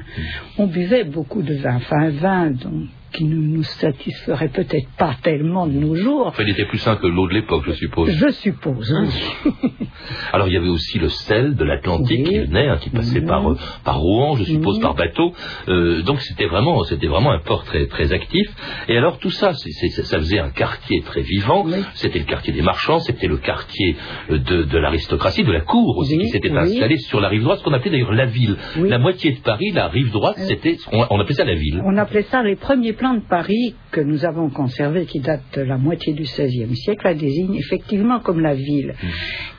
On 0.57 0.67
buvait 0.67 1.05
beaucoup 1.05 1.41
de 1.41 1.55
vin, 1.55 1.75
enfin 1.75 1.97
un 1.97 2.09
vin 2.09 2.51
dont- 2.51 2.87
qui 3.13 3.25
ne 3.25 3.35
nous 3.35 3.63
satisferait 3.63 4.49
peut-être 4.49 4.89
pas 4.97 5.15
tellement 5.23 5.67
de 5.67 5.73
nos 5.73 5.95
jours. 5.95 6.27
Enfin, 6.27 6.43
il 6.43 6.49
était 6.49 6.65
plus 6.65 6.79
sain 6.79 6.95
que 6.95 7.07
l'eau 7.07 7.27
de 7.27 7.33
l'époque, 7.33 7.63
je 7.67 7.73
suppose. 7.73 8.09
Je 8.11 8.29
suppose. 8.31 8.93
Alors 10.33 10.47
il 10.47 10.53
y 10.53 10.57
avait 10.57 10.69
aussi 10.69 10.99
le 10.99 11.09
sel 11.09 11.55
de 11.55 11.63
l'Atlantique 11.63 12.25
Oui. 12.27 12.29
qui 12.29 12.39
venait, 12.39 12.67
hein, 12.67 12.77
qui 12.81 12.89
passait 12.89 13.21
Mhm. 13.21 13.27
par, 13.27 13.51
euh, 13.51 13.57
par 13.83 13.99
Rouen, 13.99 14.35
je 14.35 14.43
suppose, 14.43 14.77
Mhm. 14.77 14.81
par 14.83 14.95
bateau. 14.95 15.33
Euh, 15.69 16.01
donc 16.01 16.21
c'était 16.21 16.45
vraiment, 16.47 16.83
c'était 16.83 17.07
vraiment 17.07 17.31
un 17.31 17.39
port 17.39 17.63
très, 17.63 17.85
très 17.87 18.11
actif. 18.13 18.47
Et 18.87 18.97
alors 18.97 19.19
tout 19.19 19.29
ça, 19.29 19.53
ça 19.53 20.17
faisait 20.17 20.39
un 20.39 20.49
quartier 20.49 21.01
très 21.01 21.21
vivant. 21.21 21.65
C'était 21.93 22.19
le 22.19 22.25
quartier 22.25 22.53
des 22.53 22.61
marchands, 22.61 22.99
c'était 22.99 23.27
le 23.27 23.37
quartier 23.37 23.95
euh, 24.31 24.37
de, 24.39 24.63
de 24.63 24.77
l'aristocratie, 24.77 25.43
de 25.43 25.51
la 25.51 25.61
cour 25.61 25.97
aussi, 25.97 26.17
qui 26.17 26.29
s'était 26.29 26.51
installée 26.51 26.97
sur 26.97 27.19
la 27.21 27.29
rive 27.29 27.43
droite, 27.43 27.59
ce 27.59 27.63
qu'on 27.63 27.73
appelait 27.73 27.91
d'ailleurs 27.91 28.13
la 28.13 28.25
ville. 28.25 28.57
La 28.77 28.97
moitié 28.97 29.31
de 29.31 29.39
Paris, 29.39 29.71
la 29.71 29.87
rive 29.87 30.11
droite, 30.11 30.37
c'était, 30.37 30.77
on, 30.91 31.05
on 31.09 31.19
appelait 31.19 31.35
ça 31.35 31.45
la 31.45 31.55
ville. 31.55 31.81
On 31.85 31.97
appelait 31.97 32.23
ça 32.23 32.41
les 32.43 32.55
premiers 32.55 32.93
plans 32.93 33.02
de 33.03 33.19
Paris 33.19 33.75
que 33.91 34.01
nous 34.01 34.25
avons 34.25 34.49
conservés, 34.49 35.05
qui 35.05 35.19
datent 35.19 35.57
de 35.57 35.61
la 35.61 35.77
moitié 35.77 36.13
du 36.13 36.23
XVIe 36.23 36.75
siècle, 36.75 37.01
la 37.03 37.13
désigne 37.13 37.55
effectivement 37.55 38.19
comme 38.19 38.39
la 38.39 38.53
ville. 38.53 38.93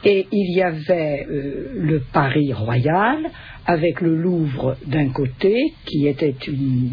Et 0.04 0.26
il 0.32 0.56
y 0.56 0.62
avait 0.62 1.26
euh, 1.28 1.72
le 1.74 2.02
Paris 2.12 2.52
royal, 2.52 3.18
avec 3.66 4.00
le 4.00 4.14
Louvre 4.16 4.76
d'un 4.86 5.08
côté, 5.10 5.74
qui 5.84 6.06
était 6.06 6.34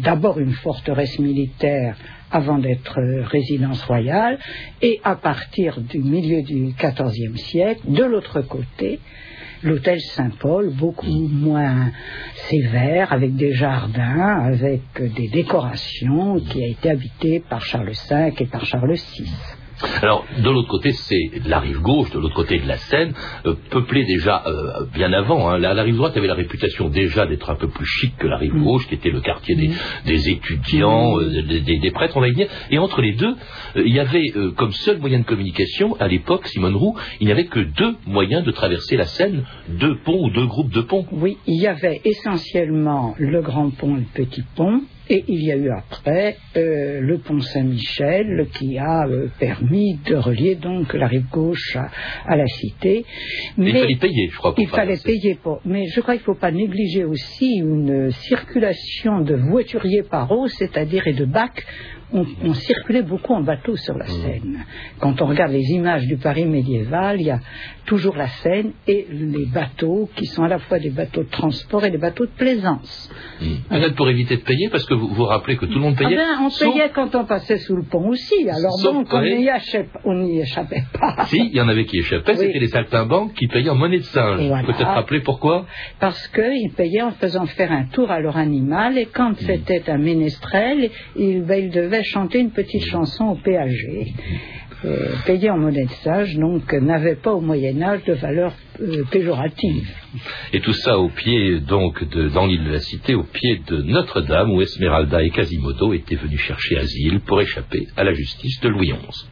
d'abord 0.02 0.38
une 0.38 0.52
forteresse 0.52 1.18
militaire 1.18 1.96
avant 2.30 2.58
d'être 2.58 2.98
euh, 2.98 3.24
résidence 3.24 3.82
royale, 3.84 4.38
et 4.80 5.00
à 5.04 5.16
partir 5.16 5.80
du 5.80 5.98
milieu 5.98 6.42
du 6.42 6.74
XIVe 6.78 7.36
siècle, 7.36 7.80
de 7.88 8.04
l'autre 8.04 8.42
côté, 8.42 9.00
l'hôtel 9.62 10.00
Saint-Paul, 10.00 10.70
beaucoup 10.70 11.28
moins 11.28 11.90
sévère, 12.48 13.12
avec 13.12 13.36
des 13.36 13.52
jardins, 13.52 14.44
avec 14.44 14.82
des 15.14 15.28
décorations, 15.28 16.40
qui 16.40 16.62
a 16.64 16.66
été 16.68 16.90
habité 16.90 17.40
par 17.40 17.64
Charles 17.64 17.92
V 18.10 18.34
et 18.38 18.46
par 18.46 18.64
Charles 18.64 18.94
VI. 18.94 19.30
Alors, 20.02 20.24
de 20.38 20.50
l'autre 20.50 20.68
côté, 20.68 20.92
c'est 20.92 21.30
la 21.46 21.60
rive 21.60 21.80
gauche, 21.80 22.10
de 22.10 22.18
l'autre 22.18 22.34
côté 22.34 22.58
de 22.58 22.66
la 22.68 22.76
Seine, 22.76 23.12
euh, 23.46 23.54
peuplée 23.70 24.04
déjà 24.04 24.42
euh, 24.46 24.84
bien 24.94 25.12
avant. 25.12 25.48
hein. 25.50 25.58
La, 25.58 25.74
la 25.74 25.82
rive 25.82 25.96
droite 25.96 26.16
avait 26.16 26.26
la 26.26 26.34
réputation 26.34 26.88
déjà 26.88 27.26
d'être 27.26 27.50
un 27.50 27.54
peu 27.56 27.68
plus 27.68 27.86
chic 27.86 28.16
que 28.18 28.26
la 28.26 28.36
rive 28.36 28.54
Mm. 28.54 28.62
gauche, 28.64 28.86
qui 28.88 28.94
était 28.94 29.10
le 29.10 29.20
quartier 29.20 29.54
des, 29.54 29.70
des 30.06 30.28
étudiants, 30.30 31.18
euh, 31.18 31.42
des, 31.42 31.60
des- 31.60 31.78
des 31.78 31.90
prêtres, 31.90 32.16
on 32.16 32.20
va 32.20 32.30
dire. 32.30 32.48
Et 32.70 32.78
entre 32.78 33.00
les 33.02 33.12
deux, 33.12 33.34
euh, 33.76 33.82
il 33.84 33.92
y 33.92 34.00
avait 34.00 34.32
euh, 34.36 34.50
comme 34.52 34.72
seul 34.72 34.98
moyen 34.98 35.18
de 35.20 35.24
communication, 35.24 35.96
à 36.00 36.08
l'époque, 36.08 36.46
Simone 36.48 36.76
Roux, 36.76 36.96
il 37.20 37.26
n'y 37.26 37.32
avait 37.32 37.46
que 37.46 37.60
deux 37.60 37.96
moyens 38.06 38.44
de 38.44 38.50
traverser 38.50 38.96
la 38.96 39.04
Seine, 39.06 39.44
deux 39.68 39.96
ponts 40.04 40.18
ou 40.24 40.30
deux 40.30 40.46
groupes 40.46 40.72
de 40.72 40.80
ponts. 40.82 41.06
Oui, 41.12 41.38
il 41.46 41.60
y 41.60 41.66
avait 41.66 42.00
essentiellement 42.04 43.14
le 43.18 43.40
grand 43.42 43.70
pont 43.70 43.96
et 43.96 44.00
le 44.00 44.24
petit 44.24 44.42
pont, 44.56 44.82
et 45.12 45.24
il 45.28 45.44
y 45.44 45.52
a 45.52 45.56
eu 45.56 45.68
après 45.70 46.38
euh, 46.56 47.00
le 47.02 47.18
pont 47.18 47.40
Saint-Michel 47.40 48.46
qui 48.54 48.78
a 48.78 49.06
euh, 49.06 49.28
permis 49.38 49.98
de 50.06 50.16
relier 50.16 50.54
donc 50.54 50.94
la 50.94 51.06
rive 51.06 51.28
gauche 51.30 51.76
à, 51.76 51.90
à 52.26 52.34
la 52.36 52.46
cité. 52.46 53.04
Mais 53.58 53.70
il 53.70 53.76
fallait 53.78 53.96
payer, 53.96 54.28
je 54.32 54.36
crois. 54.38 54.54
pour 54.54 54.62
Il 54.62 54.68
fallait 54.68 54.96
payer 54.96 55.34
pour. 55.42 55.60
Mais 55.66 55.86
je 55.88 56.00
crois 56.00 56.14
qu'il 56.14 56.22
ne 56.22 56.34
faut 56.34 56.40
pas 56.40 56.50
négliger 56.50 57.04
aussi 57.04 57.56
une 57.58 58.10
circulation 58.10 59.20
de 59.20 59.34
voituriers 59.34 60.02
par 60.02 60.32
eau, 60.32 60.48
c'est-à-dire 60.48 61.06
et 61.06 61.12
de 61.12 61.26
bacs. 61.26 61.62
On, 62.14 62.26
on 62.44 62.52
circulait 62.52 63.02
beaucoup 63.02 63.32
en 63.32 63.42
bateau 63.42 63.74
sur 63.76 63.94
Mmh. 63.94 63.98
la 63.98 64.06
Seine. 64.06 64.64
Quand 64.98 65.20
on 65.22 65.26
regarde 65.26 65.52
les 65.52 65.70
images 65.72 66.06
du 66.06 66.16
Paris 66.18 66.44
médiéval, 66.46 67.20
il 67.20 67.26
y 67.26 67.30
a 67.30 67.40
toujours 67.86 68.16
la 68.16 68.28
Seine 68.28 68.72
et 68.86 69.06
les 69.10 69.46
bateaux 69.46 70.08
qui 70.16 70.26
sont 70.26 70.42
à 70.44 70.48
la 70.48 70.58
fois 70.58 70.78
des 70.78 70.90
bateaux 70.90 71.22
de 71.24 71.28
transport 71.30 71.84
et 71.84 71.90
des 71.90 71.98
bateaux 71.98 72.26
de 72.26 72.30
plaisance. 72.30 73.10
Hmm. 73.40 73.56
Peut-être 73.68 73.94
pour 73.96 74.08
éviter 74.08 74.36
de 74.36 74.42
payer, 74.42 74.68
parce 74.70 74.84
que 74.86 74.94
vous 74.94 75.08
vous 75.08 75.24
rappelez 75.24 75.56
que 75.56 75.66
tout 75.66 75.74
le 75.74 75.80
monde 75.80 75.94
Ah 75.98 76.04
payait. 76.04 76.16
ben, 76.16 76.38
on 76.42 76.50
sauf- 76.50 76.72
payait 76.72 76.90
quand 76.94 77.14
on 77.14 77.24
passait 77.24 77.58
sous 77.58 77.76
le 77.76 77.82
pont 77.82 78.08
aussi. 78.08 78.48
Alors 78.48 78.72
Sauf- 78.78 78.94
donc 78.94 79.08
on 79.12 79.20
n'y 79.20 79.48
échappait, 79.48 79.88
on 80.04 80.14
n'y 80.14 80.40
échappait 80.40 80.84
pas. 80.98 81.24
Si, 81.26 81.38
il 81.38 81.54
y 81.56 81.60
en 81.60 81.68
avait 81.68 81.84
qui 81.84 81.98
échappaient, 81.98 82.32
Oui. 82.38 82.46
c'était 82.46 82.58
les 82.60 82.68
saltimbanques 82.68 83.34
qui 83.34 83.46
payaient 83.48 83.70
en 83.70 83.74
monnaie 83.74 83.98
de 83.98 84.04
singe. 84.04 84.46
Voilà. 84.46 84.62
Peut-être 84.64 84.84
rappeler 84.86 85.20
pourquoi 85.20 85.66
parce 85.98 86.28
qu'ils 86.28 86.72
payaient 86.76 87.02
en 87.02 87.12
faisant 87.12 87.46
faire 87.46 87.72
un 87.72 87.84
tour 87.86 88.10
à 88.10 88.20
leur 88.20 88.36
animal 88.36 88.96
et 88.98 89.06
quand 89.06 89.34
c'était 89.38 89.90
un 89.90 89.98
ménestrel, 89.98 90.90
il, 91.16 91.42
ben, 91.42 91.64
il 91.64 91.70
devait 91.70 92.02
chanter 92.04 92.38
une 92.38 92.50
petite 92.52 92.84
chanson 92.84 93.24
au 93.26 93.34
péager. 93.36 94.06
euh, 94.06 94.61
payé 95.26 95.50
en 95.50 95.58
monnaie 95.58 95.84
de 95.84 95.92
sage, 96.02 96.36
donc 96.36 96.72
euh, 96.74 96.80
n'avait 96.80 97.16
pas 97.16 97.32
au 97.32 97.40
Moyen 97.40 97.80
Âge 97.82 98.04
de 98.04 98.14
valeur 98.14 98.52
euh, 98.80 99.04
péjorative. 99.10 99.88
Et 100.52 100.60
tout 100.60 100.72
ça 100.72 100.98
au 100.98 101.08
pied, 101.08 101.60
donc, 101.60 102.02
de, 102.08 102.28
dans 102.28 102.46
l'île 102.46 102.64
de 102.64 102.72
la 102.72 102.80
Cité, 102.80 103.14
au 103.14 103.22
pied 103.22 103.60
de 103.68 103.82
Notre-Dame, 103.82 104.50
où 104.52 104.60
Esmeralda 104.60 105.22
et 105.22 105.30
Quasimodo 105.30 105.92
étaient 105.92 106.16
venus 106.16 106.40
chercher 106.40 106.78
asile 106.78 107.20
pour 107.20 107.40
échapper 107.40 107.86
à 107.96 108.04
la 108.04 108.12
justice 108.12 108.60
de 108.60 108.68
Louis 108.68 108.92
XI. 108.92 109.26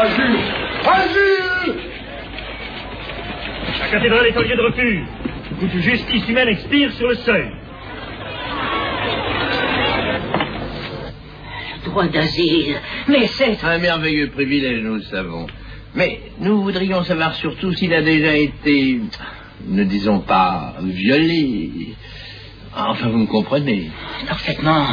Azul 0.00 1.28
La 3.80 3.88
cathédrale 3.90 4.26
est 4.26 4.36
un 4.36 4.42
lieu 4.42 4.56
de 4.56 4.62
refuge, 4.62 5.04
justice 5.80 6.28
humaine 6.28 6.48
expire 6.48 6.92
sur 6.92 7.08
le 7.08 7.16
seuil. 7.16 7.50
Droit 11.84 12.06
d'asile. 12.08 12.76
Mais 13.08 13.26
c'est... 13.26 13.62
Un 13.64 13.78
merveilleux 13.78 14.30
privilège, 14.30 14.82
nous 14.82 14.96
le 14.96 15.02
savons. 15.02 15.46
Mais 15.94 16.20
nous 16.40 16.62
voudrions 16.62 17.02
savoir 17.04 17.34
surtout 17.34 17.72
s'il 17.72 17.94
a 17.94 18.02
déjà 18.02 18.34
été, 18.36 19.00
ne 19.66 19.84
disons 19.84 20.20
pas, 20.20 20.74
violé. 20.82 21.94
Enfin, 22.76 23.08
vous 23.08 23.18
me 23.18 23.26
comprenez. 23.26 23.90
Parfaitement. 24.26 24.86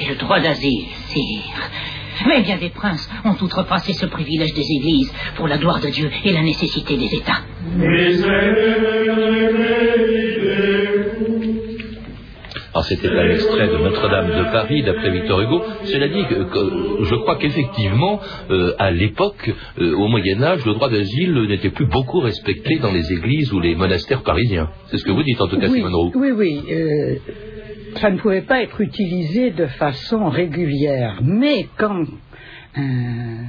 Et 0.00 0.08
le 0.08 0.16
droit 0.16 0.40
d'asile, 0.40 0.86
sire. 1.06 1.70
Mais 2.26 2.42
bien 2.42 2.56
des 2.58 2.70
princes 2.70 3.08
ont 3.24 3.36
outrepassé 3.42 3.92
ce 3.92 4.06
privilège 4.06 4.54
des 4.54 4.66
églises 4.78 5.12
pour 5.36 5.48
la 5.48 5.58
gloire 5.58 5.80
de 5.80 5.88
Dieu 5.88 6.10
et 6.24 6.32
la 6.32 6.42
nécessité 6.42 6.96
des 6.96 7.14
États. 7.14 7.42
Alors 12.72 12.84
c'était 12.86 13.08
un 13.08 13.30
extrait 13.30 13.68
de 13.68 13.76
Notre-Dame 13.84 14.26
de 14.36 14.50
Paris, 14.50 14.82
d'après 14.82 15.10
Victor 15.12 15.40
Hugo. 15.42 15.62
Cela 15.84 16.08
dit, 16.08 16.24
que, 16.28 16.34
que- 16.42 17.04
je 17.04 17.14
crois 17.14 17.36
qu'effectivement, 17.36 18.18
euh, 18.50 18.72
à 18.80 18.90
l'époque, 18.90 19.48
euh, 19.78 19.94
au 19.94 20.08
Moyen 20.08 20.42
Âge, 20.42 20.66
le 20.66 20.74
droit 20.74 20.88
d'asile 20.90 21.34
n'était 21.48 21.70
plus 21.70 21.86
beaucoup 21.86 22.18
respecté 22.18 22.78
dans 22.80 22.90
les 22.90 23.12
églises 23.12 23.52
ou 23.52 23.60
les 23.60 23.76
monastères 23.76 24.22
parisiens. 24.22 24.70
C'est 24.86 24.98
ce 24.98 25.04
que 25.04 25.12
vous 25.12 25.22
dites 25.22 25.40
en 25.40 25.46
tout 25.46 25.58
cas, 25.58 25.68
oui, 25.68 25.76
Simone 25.76 25.94
Roux. 25.94 26.12
oui, 26.16 26.30
oui. 26.32 26.62
euh, 26.72 27.14
ça 27.98 28.10
ne 28.10 28.18
pouvait 28.18 28.42
pas 28.42 28.62
être 28.62 28.80
utilisé 28.80 29.50
de 29.50 29.66
façon 29.66 30.28
régulière. 30.28 31.20
Mais 31.22 31.68
quand 31.76 32.04
un 32.76 33.44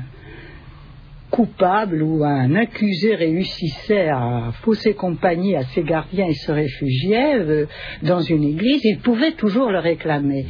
coupable 1.36 2.02
ou 2.02 2.24
un 2.24 2.56
accusé 2.56 3.16
réussissait 3.16 4.08
à 4.08 4.52
fausser 4.62 4.94
compagnie 4.94 5.56
à 5.56 5.64
ses 5.64 5.84
gardiens 5.84 6.28
et 6.28 6.34
se 6.34 6.52
réfugiait 6.52 7.36
euh, 7.36 7.66
dans 8.04 8.22
une 8.22 8.44
église, 8.44 8.82
il 8.86 9.00
pouvait 9.00 9.34
toujours 9.34 9.70
le 9.70 9.80
réclamer. 9.80 10.46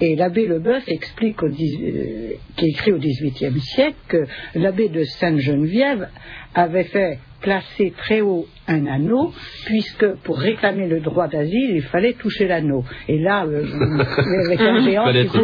Et 0.00 0.16
l'abbé 0.16 0.46
Leboeuf 0.46 0.88
explique, 0.88 1.40
au 1.42 1.46
euh, 1.46 2.32
qui 2.56 2.66
écrit 2.66 2.92
au 2.92 2.98
XVIIIe 2.98 3.60
siècle, 3.60 3.96
que 4.08 4.24
l'abbé 4.56 4.88
de 4.88 5.04
Sainte-Geneviève 5.04 6.08
avait 6.54 6.84
fait 6.84 7.18
placer 7.44 7.92
très 7.96 8.20
haut 8.22 8.46
un 8.66 8.86
anneau, 8.86 9.30
puisque 9.66 10.06
pour 10.24 10.38
réclamer 10.38 10.88
le 10.88 11.00
droit 11.00 11.28
d'asile, 11.28 11.72
il 11.74 11.82
fallait 11.82 12.14
toucher 12.14 12.46
l'anneau. 12.48 12.82
Et 13.08 13.18
là, 13.18 13.44
euh, 13.44 13.62
avec 14.46 14.60
un 14.60 14.78
géant 14.80 15.04
Fallait 15.04 15.26
qui 15.26 15.38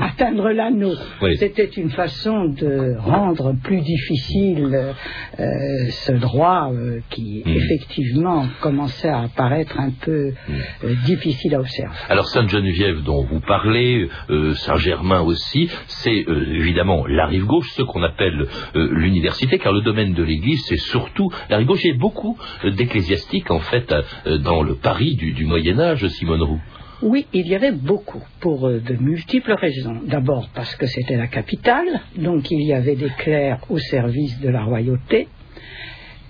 atteindre 0.00 0.50
l'anneau. 0.50 0.92
Oui. 1.22 1.36
C'était 1.36 1.64
une 1.64 1.90
façon 1.90 2.44
de 2.44 2.94
rendre 2.98 3.54
plus 3.64 3.80
difficile 3.80 4.94
euh, 5.40 5.44
ce 5.90 6.12
droit 6.12 6.70
euh, 6.72 7.00
qui, 7.10 7.42
Mm. 7.44 7.50
effectivement, 7.50 8.46
commençait 8.60 9.08
à 9.08 9.22
apparaître 9.22 9.78
un 9.78 9.90
peu 9.90 10.32
euh, 10.50 10.94
difficile 11.04 11.54
à 11.56 11.60
observer. 11.60 11.94
Alors 12.08 12.28
Sainte-Geneviève 12.28 13.02
dont 13.02 13.24
vous 13.24 13.40
parlez, 13.40 14.08
Saint-Germain 14.54 15.20
aussi, 15.22 15.68
c'est 15.88 16.24
évidemment 16.52 17.06
la 17.06 17.26
rive 17.26 17.46
gauche, 17.46 17.70
ce 17.72 17.82
qu'on 17.82 18.02
appelle 18.02 18.46
l'université, 18.74 19.58
car 19.58 19.72
le 19.72 19.82
domaine 19.82 20.14
de 20.14 20.22
l'Église, 20.22 20.60
c'est 20.66 20.75
surtout 20.76 21.30
la 21.50 21.56
rive 21.58 21.66
gauche. 21.66 21.84
Il 21.84 21.92
y 21.92 21.94
a 21.94 21.98
beaucoup 21.98 22.36
d'ecclésiastiques, 22.64 23.50
en 23.50 23.60
fait, 23.60 23.92
euh, 24.26 24.38
dans 24.38 24.62
le 24.62 24.74
Paris 24.74 25.14
du, 25.16 25.32
du 25.32 25.44
Moyen 25.44 25.78
Âge, 25.78 26.06
Simone 26.08 26.42
Roux. 26.42 26.60
Oui, 27.02 27.26
il 27.34 27.46
y 27.46 27.54
avait 27.54 27.72
beaucoup, 27.72 28.22
pour 28.40 28.66
euh, 28.68 28.80
de 28.80 28.94
multiples 28.94 29.52
raisons. 29.52 30.00
D'abord 30.06 30.48
parce 30.54 30.74
que 30.76 30.86
c'était 30.86 31.16
la 31.16 31.26
capitale, 31.26 32.00
donc 32.16 32.50
il 32.50 32.62
y 32.66 32.72
avait 32.72 32.96
des 32.96 33.10
clercs 33.18 33.60
au 33.68 33.78
service 33.78 34.40
de 34.40 34.48
la 34.48 34.64
royauté. 34.64 35.28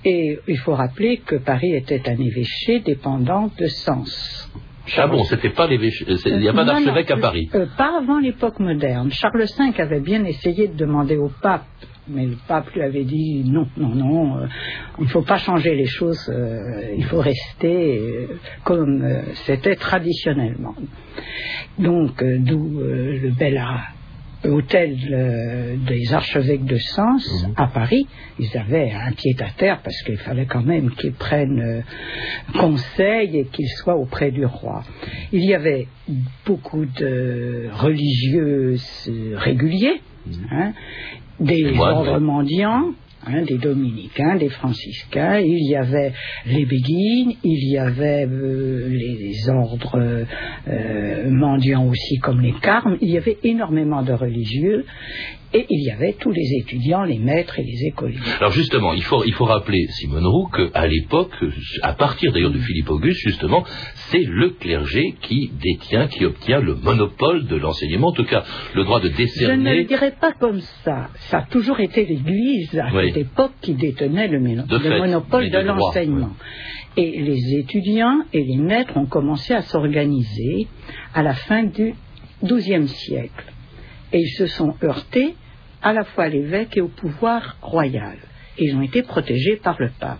Et 0.04 0.38
il 0.46 0.58
faut 0.58 0.74
rappeler 0.74 1.18
que 1.18 1.36
Paris 1.36 1.74
était 1.74 2.08
un 2.08 2.18
évêché 2.18 2.80
dépendant 2.80 3.50
de 3.58 3.66
Sens. 3.66 4.50
Ah 4.96 5.08
bon, 5.08 5.24
c'était 5.24 5.50
pas 5.50 5.66
l'évêché, 5.66 6.04
euh, 6.08 6.16
il 6.26 6.38
n'y 6.38 6.48
a 6.48 6.52
pas 6.52 6.64
d'archevêque 6.64 7.10
à 7.10 7.16
Paris. 7.16 7.48
euh, 7.54 7.66
pas 7.76 7.98
avant 7.98 8.20
l'époque 8.20 8.60
moderne. 8.60 9.10
Charles 9.10 9.44
V 9.58 9.80
avait 9.82 10.00
bien 10.00 10.24
essayé 10.24 10.68
de 10.68 10.76
demander 10.76 11.16
au 11.16 11.28
pape, 11.42 11.64
mais 12.08 12.26
le 12.26 12.36
pape 12.46 12.72
lui 12.72 12.82
avait 12.82 13.04
dit 13.04 13.42
non, 13.44 13.66
non, 13.76 13.88
non, 13.88 14.38
euh, 14.38 14.46
il 14.98 15.04
ne 15.04 15.08
faut 15.08 15.22
pas 15.22 15.38
changer 15.38 15.74
les 15.74 15.86
choses, 15.86 16.28
euh, 16.28 16.94
il 16.96 17.04
faut 17.04 17.20
rester 17.20 17.98
euh, 17.98 18.38
comme 18.64 19.04
c'était 19.46 19.76
traditionnellement. 19.76 20.74
Donc, 21.78 22.22
d'où 22.22 22.80
le 22.80 23.30
bel 23.30 23.62
hôtel 24.44 25.78
des 25.86 26.14
archevêques 26.14 26.64
de 26.64 26.76
Sens 26.76 27.46
à 27.56 27.66
Paris. 27.66 28.06
Ils 28.38 28.56
avaient 28.56 28.92
un 28.92 29.12
pied 29.12 29.34
à 29.40 29.50
terre 29.50 29.80
parce 29.82 30.00
qu'il 30.02 30.18
fallait 30.18 30.46
quand 30.46 30.62
même 30.62 30.90
qu'ils 30.92 31.14
prennent 31.14 31.82
conseil 32.58 33.38
et 33.38 33.44
qu'ils 33.46 33.68
soient 33.68 33.96
auprès 33.96 34.30
du 34.30 34.46
roi. 34.46 34.84
Il 35.32 35.44
y 35.44 35.54
avait 35.54 35.88
beaucoup 36.44 36.86
de 36.86 37.68
religieux 37.72 38.76
réguliers, 39.34 40.00
hein, 40.50 40.72
des 41.40 41.78
ordres 41.78 42.18
mendiants, 42.18 42.92
hein, 43.26 43.42
des 43.42 43.58
dominicains, 43.58 44.36
des 44.36 44.48
franciscains, 44.48 45.38
il 45.38 45.68
y 45.68 45.76
avait 45.76 46.12
les 46.46 46.64
béguines, 46.64 47.34
il 47.42 47.72
y 47.72 47.78
avait 47.78 48.26
euh, 48.26 48.88
les 48.88 49.48
ordres 49.48 50.24
euh, 50.68 51.30
mendiants 51.30 51.86
aussi 51.86 52.18
comme 52.18 52.40
les 52.40 52.54
carmes, 52.54 52.96
il 53.00 53.10
y 53.10 53.18
avait 53.18 53.38
énormément 53.42 54.02
de 54.02 54.12
religieux 54.12 54.84
et 55.52 55.64
il 55.70 55.84
y 55.84 55.90
avait 55.90 56.14
tous 56.14 56.30
les 56.30 56.54
étudiants, 56.60 57.04
les 57.04 57.18
maîtres 57.18 57.58
et 57.58 57.62
les 57.62 57.86
écoliers. 57.88 58.18
Alors 58.40 58.50
justement, 58.52 58.92
il 58.94 59.02
faut, 59.02 59.24
il 59.24 59.32
faut 59.32 59.44
rappeler, 59.44 59.86
Simone 59.90 60.26
Roux, 60.26 60.48
qu'à 60.48 60.86
l'époque, 60.86 61.32
à 61.82 61.92
partir 61.94 62.32
d'ailleurs 62.32 62.50
de 62.50 62.58
Philippe 62.58 62.90
Auguste, 62.90 63.20
justement, 63.20 63.64
c'est 64.10 64.22
le 64.24 64.50
clergé 64.50 65.14
qui 65.22 65.50
détient, 65.62 66.08
qui 66.08 66.24
obtient 66.24 66.60
le 66.60 66.74
monopole 66.74 67.46
de 67.46 67.56
l'enseignement, 67.56 68.08
en 68.08 68.12
tout 68.12 68.24
cas 68.24 68.44
le 68.74 68.84
droit 68.84 69.00
de 69.00 69.06
Je 69.08 69.12
ne 69.12 69.16
décerner. 69.16 69.76
le 69.78 69.84
dirais 69.84 70.14
pas 70.20 70.32
comme 70.32 70.60
ça. 70.84 71.08
Ça 71.30 71.38
a 71.38 71.42
toujours 71.42 71.80
été 71.80 72.04
l'Église 72.04 72.76
à 72.78 72.88
Oui. 72.94 73.06
cette 73.08 73.16
époque 73.18 73.52
qui 73.60 73.74
détenait 73.74 74.28
le, 74.28 74.40
méno- 74.40 74.66
De 74.66 74.76
le 74.76 74.80
fait, 74.82 74.98
monopole 74.98 75.50
de 75.50 75.58
l'enseignement. 75.58 76.30
Et 76.98 77.20
les 77.20 77.58
étudiants 77.58 78.20
et 78.32 78.42
les 78.42 78.56
maîtres 78.56 78.96
ont 78.96 79.06
commencé 79.06 79.52
à 79.54 79.62
s'organiser 79.62 80.66
à 81.14 81.22
la 81.22 81.34
fin 81.34 81.64
du 81.64 81.94
XIIe 82.42 82.88
siècle. 82.88 83.52
Et 84.16 84.20
ils 84.20 84.30
se 84.38 84.46
sont 84.46 84.74
heurtés 84.82 85.34
à 85.82 85.92
la 85.92 86.04
fois 86.04 86.24
à 86.24 86.28
l'évêque 86.28 86.74
et 86.78 86.80
au 86.80 86.88
pouvoir 86.88 87.58
royal. 87.60 88.16
Et 88.56 88.64
ils 88.64 88.74
ont 88.74 88.80
été 88.82 89.02
protégés 89.02 89.56
par 89.56 89.76
le 89.78 89.90
pape. 90.00 90.18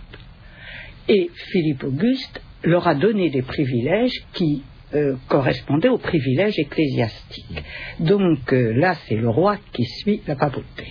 Et 1.09 1.31
Philippe 1.51 1.83
Auguste 1.85 2.43
leur 2.63 2.87
a 2.87 2.95
donné 2.95 3.31
des 3.31 3.41
privilèges 3.41 4.23
qui 4.35 4.65
euh, 4.95 5.15
correspondaient 5.29 5.89
aux 5.89 5.97
privilèges 5.99 6.59
ecclésiastiques. 6.59 7.63
Donc 8.01 8.53
euh, 8.53 8.75
là, 8.75 8.95
c'est 9.07 9.17
le 9.17 9.31
roi 9.31 9.57
qui 9.73 9.85
suit 9.85 10.21
la 10.27 10.37
papauté. 10.37 10.87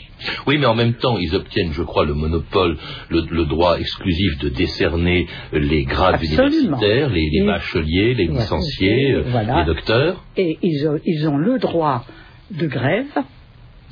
Oui, 0.48 0.58
mais 0.58 0.66
en 0.66 0.74
même 0.74 0.96
temps, 0.96 1.18
ils 1.20 1.36
obtiennent, 1.36 1.74
je 1.74 1.84
crois, 1.84 2.06
le 2.06 2.14
monopole, 2.16 2.76
le, 3.10 3.22
le 3.30 3.46
droit 3.46 3.78
exclusif 3.80 4.40
de 4.40 4.50
décerner 4.50 5.28
les 5.54 5.84
grades 5.84 6.16
Absolument. 6.16 6.78
universitaires, 6.78 7.10
les, 7.10 7.46
bacheliers, 7.46 8.14
les 8.16 8.28
licenciés, 8.28 9.22
Voilà. 9.28 9.60
les 9.60 9.66
docteurs. 9.66 10.26
Et 10.38 10.58
ils 10.64 11.28
ont 11.28 11.38
le 11.38 11.60
droit 11.60 12.04
de 12.52 12.68
grève. 12.68 13.24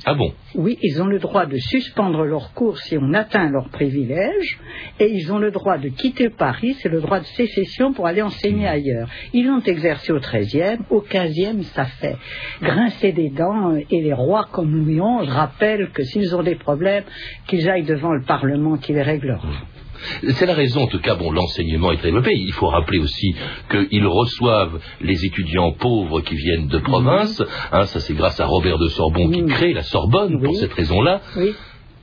Ah 0.06 0.14
bon? 0.14 0.32
Oui, 0.54 0.78
ils 0.82 1.00
ont 1.00 1.06
le 1.06 1.18
droit 1.18 1.46
de 1.46 1.56
suspendre 1.56 2.24
leurs 2.24 2.52
cours 2.52 2.78
si 2.78 2.98
on 2.98 3.14
atteint 3.14 3.48
leurs 3.48 3.70
privilèges, 3.70 4.58
et 5.00 5.10
ils 5.10 5.32
ont 5.32 5.38
le 5.38 5.50
droit 5.50 5.78
de 5.78 5.88
quitter 5.88 6.28
Paris, 6.28 6.76
c'est 6.80 6.90
le 6.90 7.00
droit 7.00 7.20
de 7.20 7.24
sécession 7.24 7.94
pour 7.94 8.06
aller 8.06 8.20
enseigner 8.20 8.66
ailleurs. 8.66 9.08
Ils 9.32 9.46
l'ont 9.46 9.62
exercé 9.62 10.12
au 10.12 10.18
XIIIe, 10.18 10.80
au 10.90 11.00
XVe, 11.00 11.62
ça 11.74 11.86
fait 11.86 12.16
grincer 12.60 13.12
des 13.12 13.30
dents, 13.30 13.76
et 13.76 14.02
les 14.02 14.12
rois 14.12 14.46
comme 14.52 14.76
Louis 14.76 14.96
XI 14.96 15.30
rappellent 15.30 15.90
que 15.90 16.02
s'ils 16.02 16.36
ont 16.36 16.42
des 16.42 16.56
problèmes, 16.56 17.04
qu'ils 17.46 17.68
aillent 17.70 17.84
devant 17.84 18.12
le 18.12 18.22
Parlement 18.22 18.76
qui 18.76 18.92
les 18.92 19.02
réglera. 19.02 19.48
C'est 20.30 20.46
la 20.46 20.54
raison, 20.54 20.82
en 20.82 20.86
tout 20.86 21.00
cas, 21.00 21.14
bon, 21.14 21.30
l'enseignement 21.30 21.92
est 21.92 21.96
très 21.98 22.08
développé. 22.08 22.32
Il 22.34 22.52
faut 22.52 22.68
rappeler 22.68 22.98
aussi 22.98 23.34
qu'ils 23.70 24.06
reçoivent 24.06 24.78
les 25.00 25.24
étudiants 25.24 25.72
pauvres 25.72 26.20
qui 26.20 26.34
viennent 26.36 26.68
de 26.68 26.78
province. 26.78 27.42
Hein, 27.72 27.86
ça, 27.86 28.00
c'est 28.00 28.14
grâce 28.14 28.40
à 28.40 28.46
Robert 28.46 28.78
de 28.78 28.88
Sorbonne 28.88 29.30
qui 29.32 29.42
Mhm. 29.42 29.48
crée 29.48 29.72
la 29.72 29.82
Sorbonne 29.82 30.40
pour 30.42 30.54
cette 30.56 30.72
raison-là. 30.74 31.20
Oui. 31.36 31.54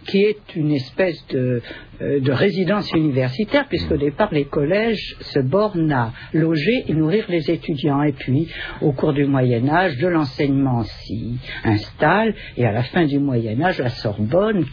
Qui 0.05 0.23
est 0.23 0.55
une 0.55 0.71
espèce 0.71 1.25
de, 1.27 1.61
euh, 2.01 2.19
de 2.19 2.31
résidence 2.31 2.91
universitaire, 2.93 3.67
puisqu'au 3.67 3.97
départ, 3.97 4.29
les 4.31 4.45
collèges 4.45 5.15
se 5.21 5.39
bornent 5.39 5.91
à 5.91 6.13
loger 6.33 6.85
et 6.87 6.93
nourrir 6.93 7.25
les 7.29 7.49
étudiants. 7.51 8.01
Et 8.03 8.13
puis, 8.13 8.47
au 8.81 8.91
cours 8.91 9.13
du 9.13 9.25
Moyen 9.25 9.67
Âge, 9.69 9.97
de 9.97 10.07
l'enseignement 10.07 10.83
s'y 10.83 11.37
installe, 11.63 12.33
et 12.57 12.65
à 12.65 12.71
la 12.71 12.83
fin 12.83 13.05
du 13.05 13.19
Moyen 13.19 13.61
Âge, 13.61 13.79
la 13.79 13.89
Sorbonne 13.89 14.65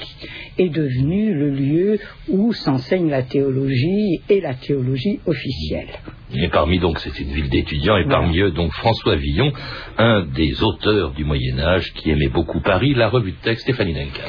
est 0.58 0.68
devenue 0.68 1.34
le 1.34 1.50
lieu 1.50 1.98
où 2.28 2.52
s'enseigne 2.52 3.08
la 3.08 3.22
théologie 3.22 4.20
et 4.28 4.40
la 4.40 4.54
théologie 4.54 5.20
officielle. 5.26 5.88
Et 6.34 6.48
parmi 6.48 6.78
donc, 6.78 6.98
c'est 6.98 7.18
une 7.20 7.30
ville 7.30 7.48
d'étudiants, 7.48 7.96
et 7.96 8.06
parmi 8.06 8.38
eux 8.40 8.50
donc 8.50 8.72
François 8.72 9.16
Villon, 9.16 9.52
un 9.96 10.26
des 10.26 10.62
auteurs 10.62 11.12
du 11.12 11.24
Moyen 11.24 11.58
Âge 11.58 11.92
qui 11.94 12.10
aimait 12.10 12.28
beaucoup 12.28 12.60
Paris, 12.60 12.94
la 12.94 13.08
revue 13.08 13.32
de 13.32 13.36
texte 13.42 13.62
Stéphanie 13.62 13.94
Duncan. 13.94 14.28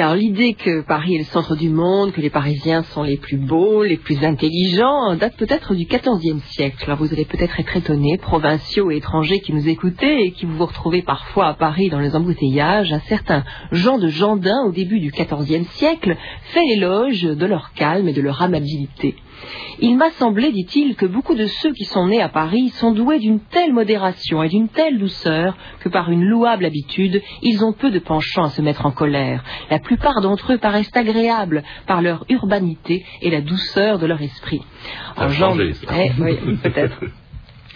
Alors 0.00 0.16
l'idée 0.16 0.54
que 0.54 0.80
Paris 0.80 1.14
est 1.14 1.18
le 1.18 1.24
centre 1.24 1.54
du 1.54 1.68
monde, 1.68 2.10
que 2.10 2.20
les 2.20 2.28
Parisiens 2.28 2.82
sont 2.82 3.04
les 3.04 3.16
plus 3.16 3.36
beaux, 3.36 3.84
les 3.84 3.96
plus 3.96 4.24
intelligents, 4.24 5.14
date 5.14 5.36
peut-être 5.36 5.72
du 5.72 5.84
XIVe 5.84 6.42
siècle. 6.46 6.82
Alors 6.86 6.98
vous 6.98 7.12
allez 7.12 7.24
peut-être 7.24 7.60
être 7.60 7.76
étonnés, 7.76 8.18
provinciaux 8.18 8.90
et 8.90 8.96
étrangers 8.96 9.38
qui 9.38 9.52
nous 9.52 9.68
écoutez 9.68 10.24
et 10.24 10.32
qui 10.32 10.46
vous 10.46 10.56
vous 10.56 10.66
retrouvez 10.66 11.02
parfois 11.02 11.46
à 11.46 11.54
Paris 11.54 11.90
dans 11.90 12.00
les 12.00 12.16
embouteillages, 12.16 12.92
un 12.92 13.00
certain 13.00 13.44
Jean 13.70 13.98
de 13.98 14.08
Gendin, 14.08 14.64
au 14.66 14.72
début 14.72 14.98
du 14.98 15.12
XIVe 15.12 15.64
siècle, 15.70 16.16
fait 16.52 16.64
l'éloge 16.70 17.22
de 17.22 17.46
leur 17.46 17.72
calme 17.74 18.08
et 18.08 18.12
de 18.12 18.20
leur 18.20 18.42
amabilité. 18.42 19.14
Il 19.80 19.96
m'a 19.96 20.10
semblé, 20.12 20.52
dit-il, 20.52 20.96
que 20.96 21.06
beaucoup 21.06 21.34
de 21.34 21.46
ceux 21.46 21.72
qui 21.72 21.84
sont 21.84 22.06
nés 22.06 22.22
à 22.22 22.28
Paris 22.28 22.70
sont 22.70 22.92
doués 22.92 23.18
d'une 23.18 23.40
telle 23.40 23.72
modération 23.72 24.42
et 24.42 24.48
d'une 24.48 24.68
telle 24.68 24.98
douceur 24.98 25.56
que 25.80 25.88
par 25.88 26.10
une 26.10 26.24
louable 26.24 26.64
habitude, 26.64 27.22
ils 27.42 27.64
ont 27.64 27.72
peu 27.72 27.90
de 27.90 27.98
penchant 27.98 28.44
à 28.44 28.50
se 28.50 28.62
mettre 28.62 28.86
en 28.86 28.90
colère. 28.90 29.44
La 29.70 29.78
plupart 29.78 30.20
d'entre 30.20 30.54
eux 30.54 30.58
paraissent 30.58 30.94
agréables 30.94 31.62
par 31.86 32.02
leur 32.02 32.24
urbanité 32.28 33.04
et 33.22 33.30
la 33.30 33.40
douceur 33.40 33.98
de 33.98 34.06
leur 34.06 34.20
esprit. 34.22 34.62
Ça 35.16 35.24
a 35.24 35.28
changé, 35.28 35.72
ça. 35.74 35.86
Eh, 35.96 36.10
oui, 36.20 36.56
peut-être. 36.62 37.00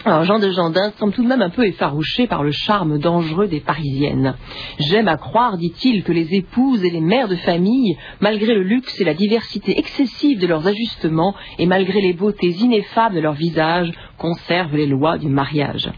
Alors 0.05 0.23
Jean 0.23 0.39
de 0.39 0.49
Gendin 0.49 0.93
semble 0.97 1.11
tout 1.11 1.23
de 1.23 1.27
même 1.27 1.41
un 1.41 1.49
peu 1.49 1.65
effarouché 1.65 2.25
par 2.25 2.41
le 2.41 2.51
charme 2.51 2.99
dangereux 2.99 3.47
des 3.47 3.59
Parisiennes. 3.59 4.35
J'aime 4.79 5.09
à 5.09 5.17
croire, 5.17 5.57
dit-il, 5.57 6.03
que 6.03 6.13
les 6.13 6.35
épouses 6.35 6.85
et 6.85 6.89
les 6.89 7.01
mères 7.01 7.27
de 7.27 7.35
famille, 7.35 7.97
malgré 8.21 8.53
le 8.53 8.63
luxe 8.63 9.01
et 9.01 9.03
la 9.03 9.13
diversité 9.13 9.77
excessive 9.77 10.39
de 10.39 10.47
leurs 10.47 10.65
ajustements 10.65 11.35
et 11.57 11.65
malgré 11.65 11.99
les 11.99 12.13
beautés 12.13 12.47
ineffables 12.61 13.15
de 13.15 13.19
leurs 13.19 13.33
visages, 13.33 13.91
conservent 14.17 14.77
les 14.77 14.87
lois 14.87 15.17
du 15.17 15.27
mariage. 15.27 15.91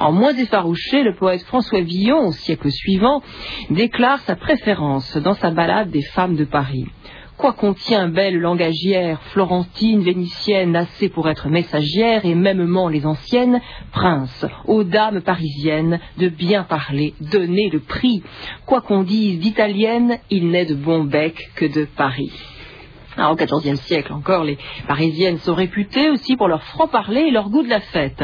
En 0.00 0.12
moins 0.12 0.36
effarouché, 0.36 1.02
le 1.02 1.14
poète 1.14 1.42
François 1.44 1.80
Villon, 1.80 2.26
au 2.26 2.32
siècle 2.32 2.70
suivant, 2.70 3.22
déclare 3.70 4.20
sa 4.20 4.36
préférence 4.36 5.16
dans 5.16 5.34
sa 5.34 5.50
ballade 5.50 5.90
des 5.90 6.02
femmes 6.02 6.36
de 6.36 6.44
Paris. 6.44 6.86
Quoi 7.36 7.52
contient 7.52 8.08
belle 8.08 8.38
langagière, 8.38 9.20
florentine, 9.24 10.02
vénitienne, 10.02 10.74
assez 10.74 11.10
pour 11.10 11.28
être 11.28 11.48
messagère, 11.48 12.24
et 12.24 12.34
mêmement 12.34 12.88
les 12.88 13.04
anciennes, 13.04 13.60
prince, 13.92 14.46
aux 14.64 14.84
dames 14.84 15.20
parisiennes, 15.20 16.00
de 16.16 16.28
bien 16.28 16.62
parler, 16.62 17.12
donner 17.20 17.68
le 17.68 17.80
prix. 17.80 18.22
Quoi 18.64 18.80
qu'on 18.80 19.02
dise 19.02 19.38
d'italienne, 19.38 20.18
il 20.30 20.48
n'est 20.48 20.64
de 20.64 20.74
bon 20.74 21.04
bec 21.04 21.50
que 21.56 21.66
de 21.66 21.84
Paris. 21.84 22.32
Alors, 23.18 23.32
au 23.32 23.34
XIVe 23.34 23.76
siècle 23.76 24.12
encore, 24.12 24.44
les 24.44 24.58
Parisiennes 24.86 25.38
sont 25.38 25.54
réputées 25.54 26.10
aussi 26.10 26.36
pour 26.36 26.48
leur 26.48 26.62
franc-parler 26.64 27.22
et 27.22 27.30
leur 27.30 27.48
goût 27.48 27.62
de 27.62 27.68
la 27.68 27.80
fête. 27.80 28.22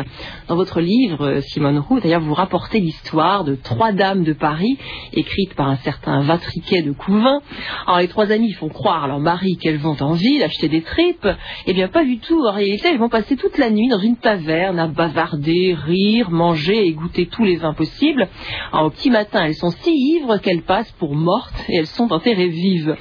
Dans 0.49 0.57
votre 0.57 0.81
livre, 0.83 1.41
Simone 1.41 1.79
Roux, 1.79 1.99
d'ailleurs, 1.99 2.21
vous 2.21 2.35
rapportez 2.35 2.79
l'histoire 2.79 3.45
de 3.45 3.55
trois 3.55 3.93
dames 3.93 4.23
de 4.23 4.35
Paris, 4.35 4.77
écrite 5.15 5.55
par 5.55 5.69
un 5.69 5.77
certain 5.77 6.21
Vatriquet 6.21 6.83
de 6.83 6.93
Couvin. 6.93 7.41
Alors, 7.87 8.01
les 8.01 8.09
trois 8.09 8.31
amies 8.31 8.53
font 8.53 8.69
croire 8.69 9.05
à 9.05 9.07
leur 9.09 9.19
mari 9.19 9.57
qu'elles 9.57 9.79
vont 9.79 9.97
en 10.01 10.13
ville 10.13 10.43
acheter 10.43 10.69
des 10.69 10.83
tripes. 10.83 11.29
Eh 11.67 11.73
bien, 11.73 11.89
pas 11.89 12.05
du 12.05 12.19
tout. 12.19 12.45
En 12.45 12.53
réalité, 12.53 12.89
elles 12.89 12.99
vont 12.99 13.09
passer 13.09 13.37
toute 13.37 13.57
la 13.57 13.71
nuit 13.71 13.89
dans 13.89 13.99
une 13.99 14.17
taverne 14.17 14.79
à 14.79 14.89
bavarder, 14.89 15.75
rire, 15.75 16.31
manger 16.31 16.87
et 16.87 16.93
goûter 16.93 17.27
tous 17.27 17.45
les 17.45 17.57
vins 17.57 17.75
possibles. 17.75 18.29
Alors, 18.73 18.87
au 18.87 18.91
petit 18.91 19.11
matin, 19.11 19.47
elles 19.47 19.55
sont 19.55 19.71
si 19.71 19.91
ivres 20.17 20.37
qu'elles 20.37 20.65
passent 20.65 20.93
pour 20.99 21.15
mortes 21.15 21.65
et 21.71 21.77
elles 21.77 21.87
sont 21.87 22.13
enterrées 22.13 22.49
vives. 22.49 22.95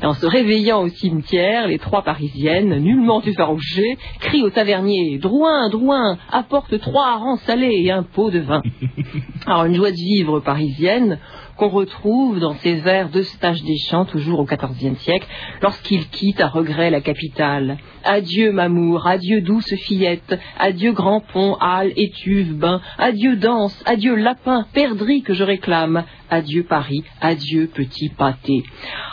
Et 0.00 0.06
en 0.06 0.14
se 0.14 0.26
réveillant 0.26 0.84
au 0.84 0.88
les 1.32 1.78
trois 1.78 2.02
parisiennes, 2.02 2.76
nullement 2.78 3.22
effarouchées, 3.22 3.96
crient 4.20 4.42
au 4.42 4.50
tavernier 4.50 5.18
Drouin, 5.18 5.68
Drouin, 5.70 6.18
apporte 6.30 6.78
trois 6.80 7.08
harengs 7.08 7.38
salés 7.38 7.82
et 7.84 7.90
un 7.90 8.02
pot 8.02 8.30
de 8.30 8.40
vin. 8.40 8.62
Alors, 9.46 9.64
une 9.64 9.74
joie 9.74 9.90
de 9.90 9.96
vivre 9.96 10.40
parisienne 10.40 11.18
qu'on 11.56 11.68
retrouve 11.68 12.40
dans 12.40 12.54
ces 12.54 12.74
vers 12.74 13.08
d'Eustache 13.08 13.62
Deschamps, 13.62 14.04
toujours 14.04 14.40
au 14.40 14.44
XIVe 14.44 14.98
siècle, 14.98 15.26
lorsqu'il 15.60 16.08
quitte 16.08 16.40
à 16.40 16.48
regret 16.48 16.90
la 16.90 17.00
capitale. 17.00 17.78
Adieu, 18.04 18.50
Mamour, 18.52 19.06
adieu, 19.06 19.42
douce 19.42 19.74
fillette, 19.74 20.38
adieu, 20.58 20.92
grand 20.92 21.20
pont, 21.20 21.56
halle, 21.60 21.92
étuve, 21.96 22.54
bain, 22.54 22.80
adieu, 22.98 23.36
danse, 23.36 23.80
adieu, 23.86 24.16
lapin, 24.16 24.66
perdrix 24.72 25.22
que 25.22 25.34
je 25.34 25.44
réclame, 25.44 26.04
adieu, 26.30 26.64
Paris, 26.64 27.04
adieu, 27.20 27.70
petit 27.72 28.08
pâté. 28.08 28.64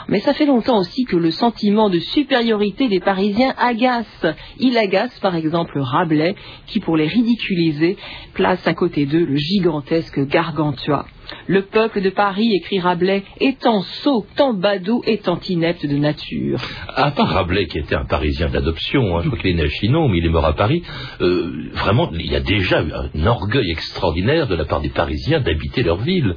Mais 0.08 0.19
ça 0.19 0.34
fait 0.34 0.47
longtemps 0.47 0.80
aussi 0.80 1.04
que 1.04 1.17
le 1.17 1.30
sentiment 1.30 1.89
de 1.89 1.99
supériorité 1.99 2.88
des 2.88 2.99
Parisiens 2.99 3.54
agace. 3.60 4.25
Il 4.60 4.78
agace, 4.78 5.19
par 5.19 5.36
exemple, 5.36 5.80
Rabelais, 5.80 6.36
qui, 6.65 6.80
pour 6.80 6.97
les 6.97 7.08
ridiculiser, 7.08 7.97
place 8.34 8.65
à 8.65 8.73
côté 8.73 9.06
d'eux 9.06 9.25
le 9.25 9.36
gigantesque 9.36 10.19
Gargantua. 10.25 11.06
Le 11.48 11.63
peuple 11.63 12.02
de 12.02 12.10
Paris, 12.10 12.54
écrit 12.56 12.80
Rabelais, 12.80 13.24
étant 13.39 13.82
sot, 13.82 14.26
tant 14.36 14.54
badaud 14.54 15.04
et 15.06 15.18
tant 15.18 15.39
inepte 15.48 15.86
de 15.86 15.98
nature. 15.98 16.60
À 16.96 17.12
part 17.12 17.30
Rabelais, 17.30 17.68
qui 17.68 17.80
était 17.80 17.96
un 17.96 18.06
Parisien 18.06 18.50
d'adoption, 18.50 19.18
hein, 19.18 19.22
je 19.24 19.28
crois 19.28 19.39
qu'il 19.39 19.52
est 19.52 19.56
né 19.56 19.63
à 19.63 19.70
Chinon, 19.70 20.08
mais 20.08 20.20
il 20.20 20.26
est 20.26 20.30
mort 20.30 20.46
à 20.46 20.54
Paris, 20.54 20.84
euh, 21.22 21.70
vraiment, 21.74 22.10
il 22.13 22.32
y 22.32 22.36
a 22.36 22.39
déjà 22.39 22.82
eu 22.82 22.92
un 22.92 23.26
orgueil 23.26 23.72
extraordinaire 23.72 24.48
de 24.48 24.56
la 24.56 24.65
part 24.65 24.82
des 24.82 24.89
Parisiens 24.89 25.39
d'habiter 25.39 25.84
leur 25.84 25.98
ville. 25.98 26.36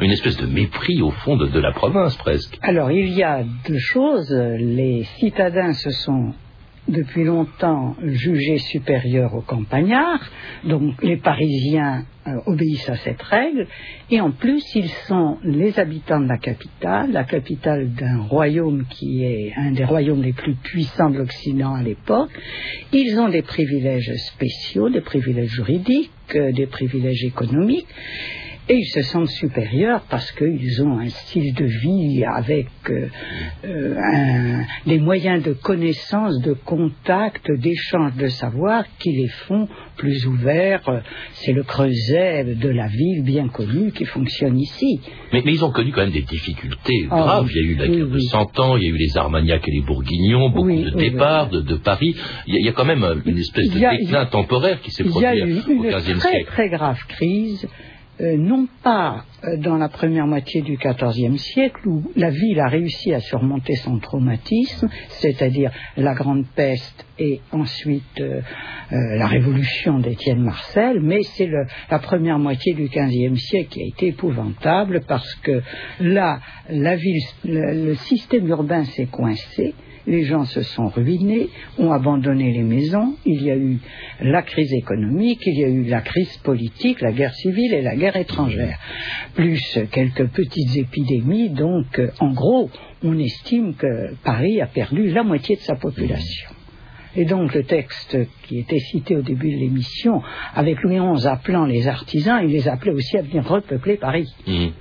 Une 0.00 0.10
espèce 0.10 0.36
de 0.36 0.46
mépris, 0.46 1.00
au 1.02 1.10
fond, 1.10 1.36
de, 1.36 1.46
de 1.46 1.60
la 1.60 1.72
province, 1.72 2.16
presque. 2.16 2.58
Alors, 2.62 2.90
il 2.90 3.10
y 3.10 3.22
a 3.22 3.44
deux 3.68 3.78
choses. 3.78 4.32
Les 4.32 5.04
citadins 5.18 5.72
se 5.72 5.90
sont 5.90 6.34
depuis 6.88 7.24
longtemps 7.24 7.96
jugés 8.02 8.58
supérieurs 8.58 9.34
aux 9.34 9.42
campagnards, 9.42 10.20
donc 10.64 11.02
les 11.02 11.16
Parisiens 11.16 12.04
euh, 12.26 12.40
obéissent 12.46 12.88
à 12.88 12.96
cette 12.96 13.22
règle, 13.22 13.66
et 14.10 14.20
en 14.20 14.30
plus 14.30 14.62
ils 14.74 14.88
sont 15.06 15.38
les 15.42 15.78
habitants 15.78 16.20
de 16.20 16.28
la 16.28 16.38
capitale, 16.38 17.12
la 17.12 17.24
capitale 17.24 17.92
d'un 17.92 18.22
royaume 18.22 18.84
qui 18.90 19.24
est 19.24 19.52
un 19.56 19.72
des 19.72 19.84
royaumes 19.84 20.22
les 20.22 20.32
plus 20.32 20.54
puissants 20.54 21.10
de 21.10 21.18
l'Occident 21.18 21.74
à 21.74 21.82
l'époque, 21.82 22.30
ils 22.92 23.18
ont 23.18 23.28
des 23.28 23.42
privilèges 23.42 24.12
spéciaux, 24.16 24.88
des 24.88 25.00
privilèges 25.00 25.50
juridiques, 25.50 26.10
euh, 26.34 26.52
des 26.52 26.66
privilèges 26.66 27.24
économiques, 27.24 27.86
et 28.68 28.76
ils 28.76 28.86
se 28.86 29.02
sentent 29.02 29.28
supérieurs 29.28 30.02
parce 30.08 30.30
qu'ils 30.32 30.82
ont 30.82 30.98
un 30.98 31.08
style 31.08 31.52
de 31.54 31.66
vie 31.66 32.24
avec 32.24 32.68
euh, 32.88 33.08
euh, 33.64 34.62
des 34.86 34.98
moyens 34.98 35.42
de 35.42 35.52
connaissance, 35.52 36.40
de 36.40 36.54
contact, 36.54 37.50
d'échange 37.52 38.14
de 38.14 38.28
savoir 38.28 38.84
qui 38.98 39.12
les 39.12 39.28
font 39.28 39.68
plus 39.96 40.26
ouverts. 40.26 41.02
C'est 41.32 41.52
le 41.52 41.62
creuset 41.62 42.13
de 42.18 42.68
la 42.68 42.86
ville 42.88 43.22
bien 43.24 43.48
connu 43.48 43.92
qui 43.92 44.04
fonctionne 44.04 44.58
ici. 44.58 45.00
Mais, 45.32 45.42
mais 45.44 45.52
ils 45.52 45.64
ont 45.64 45.70
connu 45.70 45.90
quand 45.92 46.02
même 46.02 46.10
des 46.10 46.22
difficultés 46.22 47.06
Ah 47.10 47.16
graves. 47.22 47.44
oui, 47.46 47.52
Il 47.54 47.56
y 47.56 47.68
a 47.68 47.72
eu 47.72 47.74
la 47.76 47.84
oui, 47.84 47.96
guerre 47.96 48.06
de 48.08 48.14
oui. 48.14 48.22
Cent 48.24 48.60
Ans, 48.60 48.76
il 48.76 48.82
y 48.84 48.86
a 48.86 48.90
eu 48.90 48.96
les 48.96 49.16
Armagnacs 49.16 49.66
et 49.66 49.70
les 49.72 49.80
Bourguignons, 49.82 50.50
beaucoup 50.50 50.66
Oui, 50.68 50.84
de 50.84 50.90
départs 50.90 51.48
de, 51.50 51.60
de 51.60 51.74
Paris. 51.76 52.14
Il 52.46 52.54
y, 52.54 52.56
a, 52.56 52.60
il 52.60 52.66
y 52.66 52.68
a 52.68 52.72
quand 52.72 52.84
même 52.84 53.04
euh, 53.04 53.16
une 53.26 53.38
espèce 53.38 53.70
de 53.70 53.84
a- 53.84 53.96
déclin 53.96 54.26
temporaire 54.26 54.80
qui 54.80 54.90
s'est 54.90 55.02
Il 55.02 55.08
y 55.08 55.10
produit 55.10 55.26
a 55.28 55.34
eu 55.36 55.42
au 55.54 55.72
une 55.72 55.82
XVe 55.90 56.18
très 56.18 56.30
siècle. 56.30 56.46
très 56.46 56.68
grave 56.68 56.98
crise, 57.08 57.66
euh, 58.20 58.36
non 58.36 58.68
pas 58.84 59.24
euh, 59.42 59.56
dans 59.56 59.76
la 59.76 59.88
première 59.88 60.28
moitié 60.28 60.62
du 60.62 60.76
XIVe 60.76 61.36
siècle 61.36 61.88
où 61.88 62.12
la 62.14 62.30
ville 62.30 62.60
a 62.60 62.68
réussi 62.68 63.12
à 63.12 63.18
surmonter 63.18 63.74
son 63.74 63.98
traumatisme, 63.98 64.88
c'est-à-dire 65.08 65.72
la 65.96 66.14
grande 66.14 66.46
peste 66.54 67.04
et 67.18 67.40
ensuite 67.50 68.20
euh, 68.20 68.40
la 68.90 69.26
révolution 69.26 69.98
d'Étienne 69.98 70.42
Marcel, 70.42 71.00
mais 71.00 71.22
c'est 71.22 71.50
la 71.90 71.98
première 71.98 72.38
moitié 72.38 72.74
du 72.74 72.88
XVe 72.88 73.36
siècle 73.36 73.70
qui 73.70 73.82
a 73.82 73.86
été 73.86 74.06
épouvantable 74.08 75.02
parce 75.08 75.34
que 75.36 75.62
là, 75.98 76.38
la 76.68 76.94
ville, 76.94 77.20
le, 77.44 77.86
le 77.86 77.94
système 77.96 78.46
urbain 78.46 78.84
s'est 78.84 79.06
coincé. 79.06 79.74
Les 80.06 80.24
gens 80.24 80.44
se 80.44 80.62
sont 80.62 80.88
ruinés, 80.88 81.48
ont 81.78 81.90
abandonné 81.90 82.52
les 82.52 82.62
maisons. 82.62 83.14
Il 83.24 83.42
y 83.42 83.50
a 83.50 83.56
eu 83.56 83.78
la 84.20 84.42
crise 84.42 84.72
économique, 84.72 85.40
il 85.46 85.58
y 85.58 85.64
a 85.64 85.68
eu 85.68 85.84
la 85.84 86.02
crise 86.02 86.36
politique, 86.38 87.00
la 87.00 87.12
guerre 87.12 87.34
civile 87.34 87.72
et 87.72 87.82
la 87.82 87.96
guerre 87.96 88.16
étrangère, 88.16 88.78
plus 89.34 89.78
quelques 89.90 90.26
petites 90.28 90.76
épidémies. 90.76 91.50
Donc, 91.50 91.98
euh, 91.98 92.10
en 92.20 92.32
gros, 92.32 92.70
on 93.02 93.18
estime 93.18 93.74
que 93.74 94.14
Paris 94.24 94.60
a 94.60 94.66
perdu 94.66 95.10
la 95.10 95.22
moitié 95.22 95.56
de 95.56 95.62
sa 95.62 95.76
population. 95.76 96.50
Et 97.16 97.24
donc 97.24 97.54
le 97.54 97.62
texte 97.62 98.18
qui 98.42 98.58
était 98.58 98.80
cité 98.80 99.16
au 99.16 99.22
début 99.22 99.52
de 99.52 99.58
l'émission, 99.58 100.20
avec 100.54 100.82
Louis 100.82 100.98
XI 100.98 101.28
appelant 101.28 101.64
les 101.64 101.86
artisans, 101.86 102.40
il 102.42 102.50
les 102.50 102.68
appelait 102.68 102.92
aussi 102.92 103.16
à 103.16 103.22
venir 103.22 103.46
repeupler 103.46 103.96
Paris. 103.96 104.28
Mhm. 104.46 104.72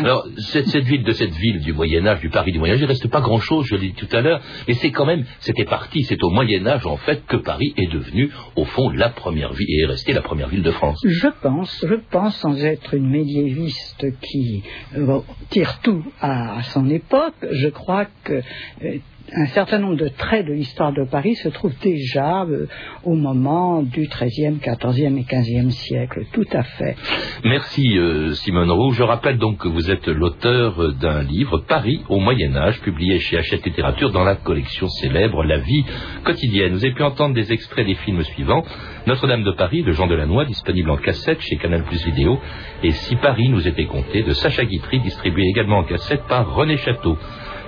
Alors, 0.00 0.26
cette, 0.38 0.66
cette 0.68 0.84
ville 0.84 1.04
de 1.04 1.12
cette 1.12 1.32
ville 1.32 1.60
du 1.60 1.72
Moyen 1.72 2.06
Âge, 2.06 2.20
du 2.20 2.28
Paris 2.28 2.52
du 2.52 2.58
Moyen 2.58 2.74
Âge, 2.74 2.80
il 2.80 2.86
reste 2.86 3.08
pas 3.08 3.20
grand-chose, 3.20 3.66
je 3.66 3.76
l'ai 3.76 3.88
dit 3.88 3.94
tout 3.94 4.08
à 4.14 4.20
l'heure, 4.20 4.40
mais 4.66 4.74
c'est 4.74 4.90
quand 4.90 5.06
même, 5.06 5.24
c'était 5.40 5.64
parti, 5.64 6.02
c'est 6.02 6.22
au 6.22 6.30
Moyen 6.30 6.66
Âge 6.66 6.86
en 6.86 6.96
fait 6.96 7.24
que 7.26 7.36
Paris 7.36 7.72
est 7.76 7.90
devenu, 7.90 8.30
au 8.56 8.64
fond, 8.64 8.90
la 8.90 9.10
première 9.10 9.52
ville 9.52 9.68
et 9.70 9.82
est 9.82 9.86
restée 9.86 10.12
la 10.12 10.22
première 10.22 10.48
ville 10.48 10.62
de 10.62 10.72
France. 10.72 10.98
Je 11.04 11.28
pense, 11.42 11.84
je 11.88 11.94
pense, 12.10 12.36
sans 12.36 12.62
être 12.64 12.94
une 12.94 13.08
médiéviste 13.08 14.06
qui 14.20 14.62
euh, 14.96 15.20
tire 15.50 15.80
tout 15.82 16.04
à, 16.20 16.58
à 16.58 16.62
son 16.64 16.88
époque, 16.90 17.34
je 17.50 17.68
crois 17.68 18.06
que 18.24 18.42
euh, 18.82 18.98
un 19.32 19.46
certain 19.46 19.78
nombre 19.78 19.96
de 19.96 20.08
traits 20.08 20.46
de 20.46 20.52
l'histoire 20.52 20.92
de 20.92 21.04
Paris 21.04 21.36
se 21.36 21.48
trouvent 21.48 21.78
déjà 21.82 22.42
euh, 22.42 22.66
au 23.04 23.14
moment 23.14 23.82
du 23.82 24.08
XIIIe, 24.08 24.58
XIVe 24.58 25.18
et 25.18 25.24
XVe 25.24 25.70
siècle. 25.70 26.24
Tout 26.32 26.46
à 26.52 26.62
fait. 26.62 26.96
Merci 27.44 27.96
euh, 27.96 28.32
Simone 28.32 28.70
Roux. 28.70 28.92
Je 28.92 29.02
rappelle 29.02 29.38
donc 29.38 29.58
que 29.58 29.68
vous 29.68 29.90
êtes 29.90 30.08
l'auteur 30.08 30.82
euh, 30.82 30.92
d'un 30.92 31.22
livre, 31.22 31.58
Paris 31.58 32.02
au 32.08 32.18
Moyen 32.18 32.56
Âge, 32.56 32.80
publié 32.80 33.18
chez 33.20 33.38
Hachette 33.38 33.64
Littérature 33.64 34.10
dans 34.10 34.24
la 34.24 34.36
collection 34.36 34.88
célèbre 34.88 35.44
La 35.44 35.58
vie 35.58 35.84
quotidienne. 36.24 36.72
Vous 36.72 36.84
avez 36.84 36.94
pu 36.94 37.02
entendre 37.02 37.34
des 37.34 37.52
extraits 37.52 37.86
des 37.86 37.94
films 37.94 38.24
suivants. 38.24 38.64
Notre-Dame 39.06 39.44
de 39.44 39.52
Paris 39.52 39.82
de 39.82 39.92
Jean 39.92 40.06
Delannoy, 40.06 40.46
disponible 40.46 40.90
en 40.90 40.96
cassette 40.96 41.40
chez 41.40 41.56
Canal 41.56 41.84
Plus 41.84 42.04
Vidéo, 42.04 42.38
et 42.82 42.90
Si 42.90 43.16
Paris 43.16 43.48
nous 43.48 43.66
était 43.66 43.86
compté 43.86 44.22
de 44.22 44.32
Sacha 44.32 44.64
Guitry, 44.64 45.00
distribué 45.00 45.44
également 45.44 45.78
en 45.78 45.84
cassette 45.84 46.22
par 46.28 46.54
René 46.54 46.76
Château. 46.76 47.16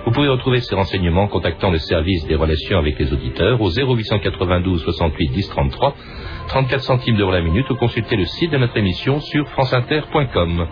Vous 0.05 0.11
pouvez 0.11 0.27
retrouver 0.27 0.59
ces 0.59 0.75
renseignements 0.75 1.23
en 1.23 1.27
contactant 1.27 1.71
le 1.71 1.77
service 1.77 2.25
des 2.27 2.35
relations 2.35 2.77
avec 2.77 2.99
les 2.99 3.13
auditeurs 3.13 3.61
au 3.61 3.69
0892 3.69 4.81
68 4.83 5.31
10 5.31 5.49
33, 5.49 5.95
34 6.49 6.83
centimes 6.83 7.15
d'euros 7.15 7.31
la 7.31 7.41
minute 7.41 7.69
ou 7.69 7.75
consulter 7.75 8.17
le 8.17 8.25
site 8.25 8.51
de 8.51 8.57
notre 8.57 8.75
émission 8.75 9.21
sur 9.21 9.47
franceinter.com. 9.49 10.67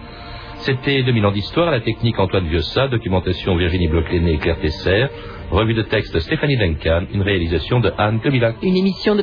C'était 0.58 1.02
2000 1.04 1.26
ans 1.26 1.32
d'histoire, 1.32 1.72
la 1.72 1.80
technique 1.80 2.20
Antoine 2.20 2.48
Viossa, 2.48 2.88
documentation 2.90 3.56
Virginie 3.56 3.88
Bloclené 3.88 4.34
et 4.34 4.38
Claire 4.38 4.60
Tesser, 4.60 5.08
revue 5.50 5.74
de 5.74 5.82
texte 5.84 6.20
Stéphanie 6.20 6.58
Duncan, 6.58 7.06
une 7.14 7.22
réalisation 7.22 7.80
de 7.80 7.92
Anne 7.98 8.20
Comilac. 8.20 8.58
Une 8.62 8.76
émission 8.76 9.14
de 9.14 9.20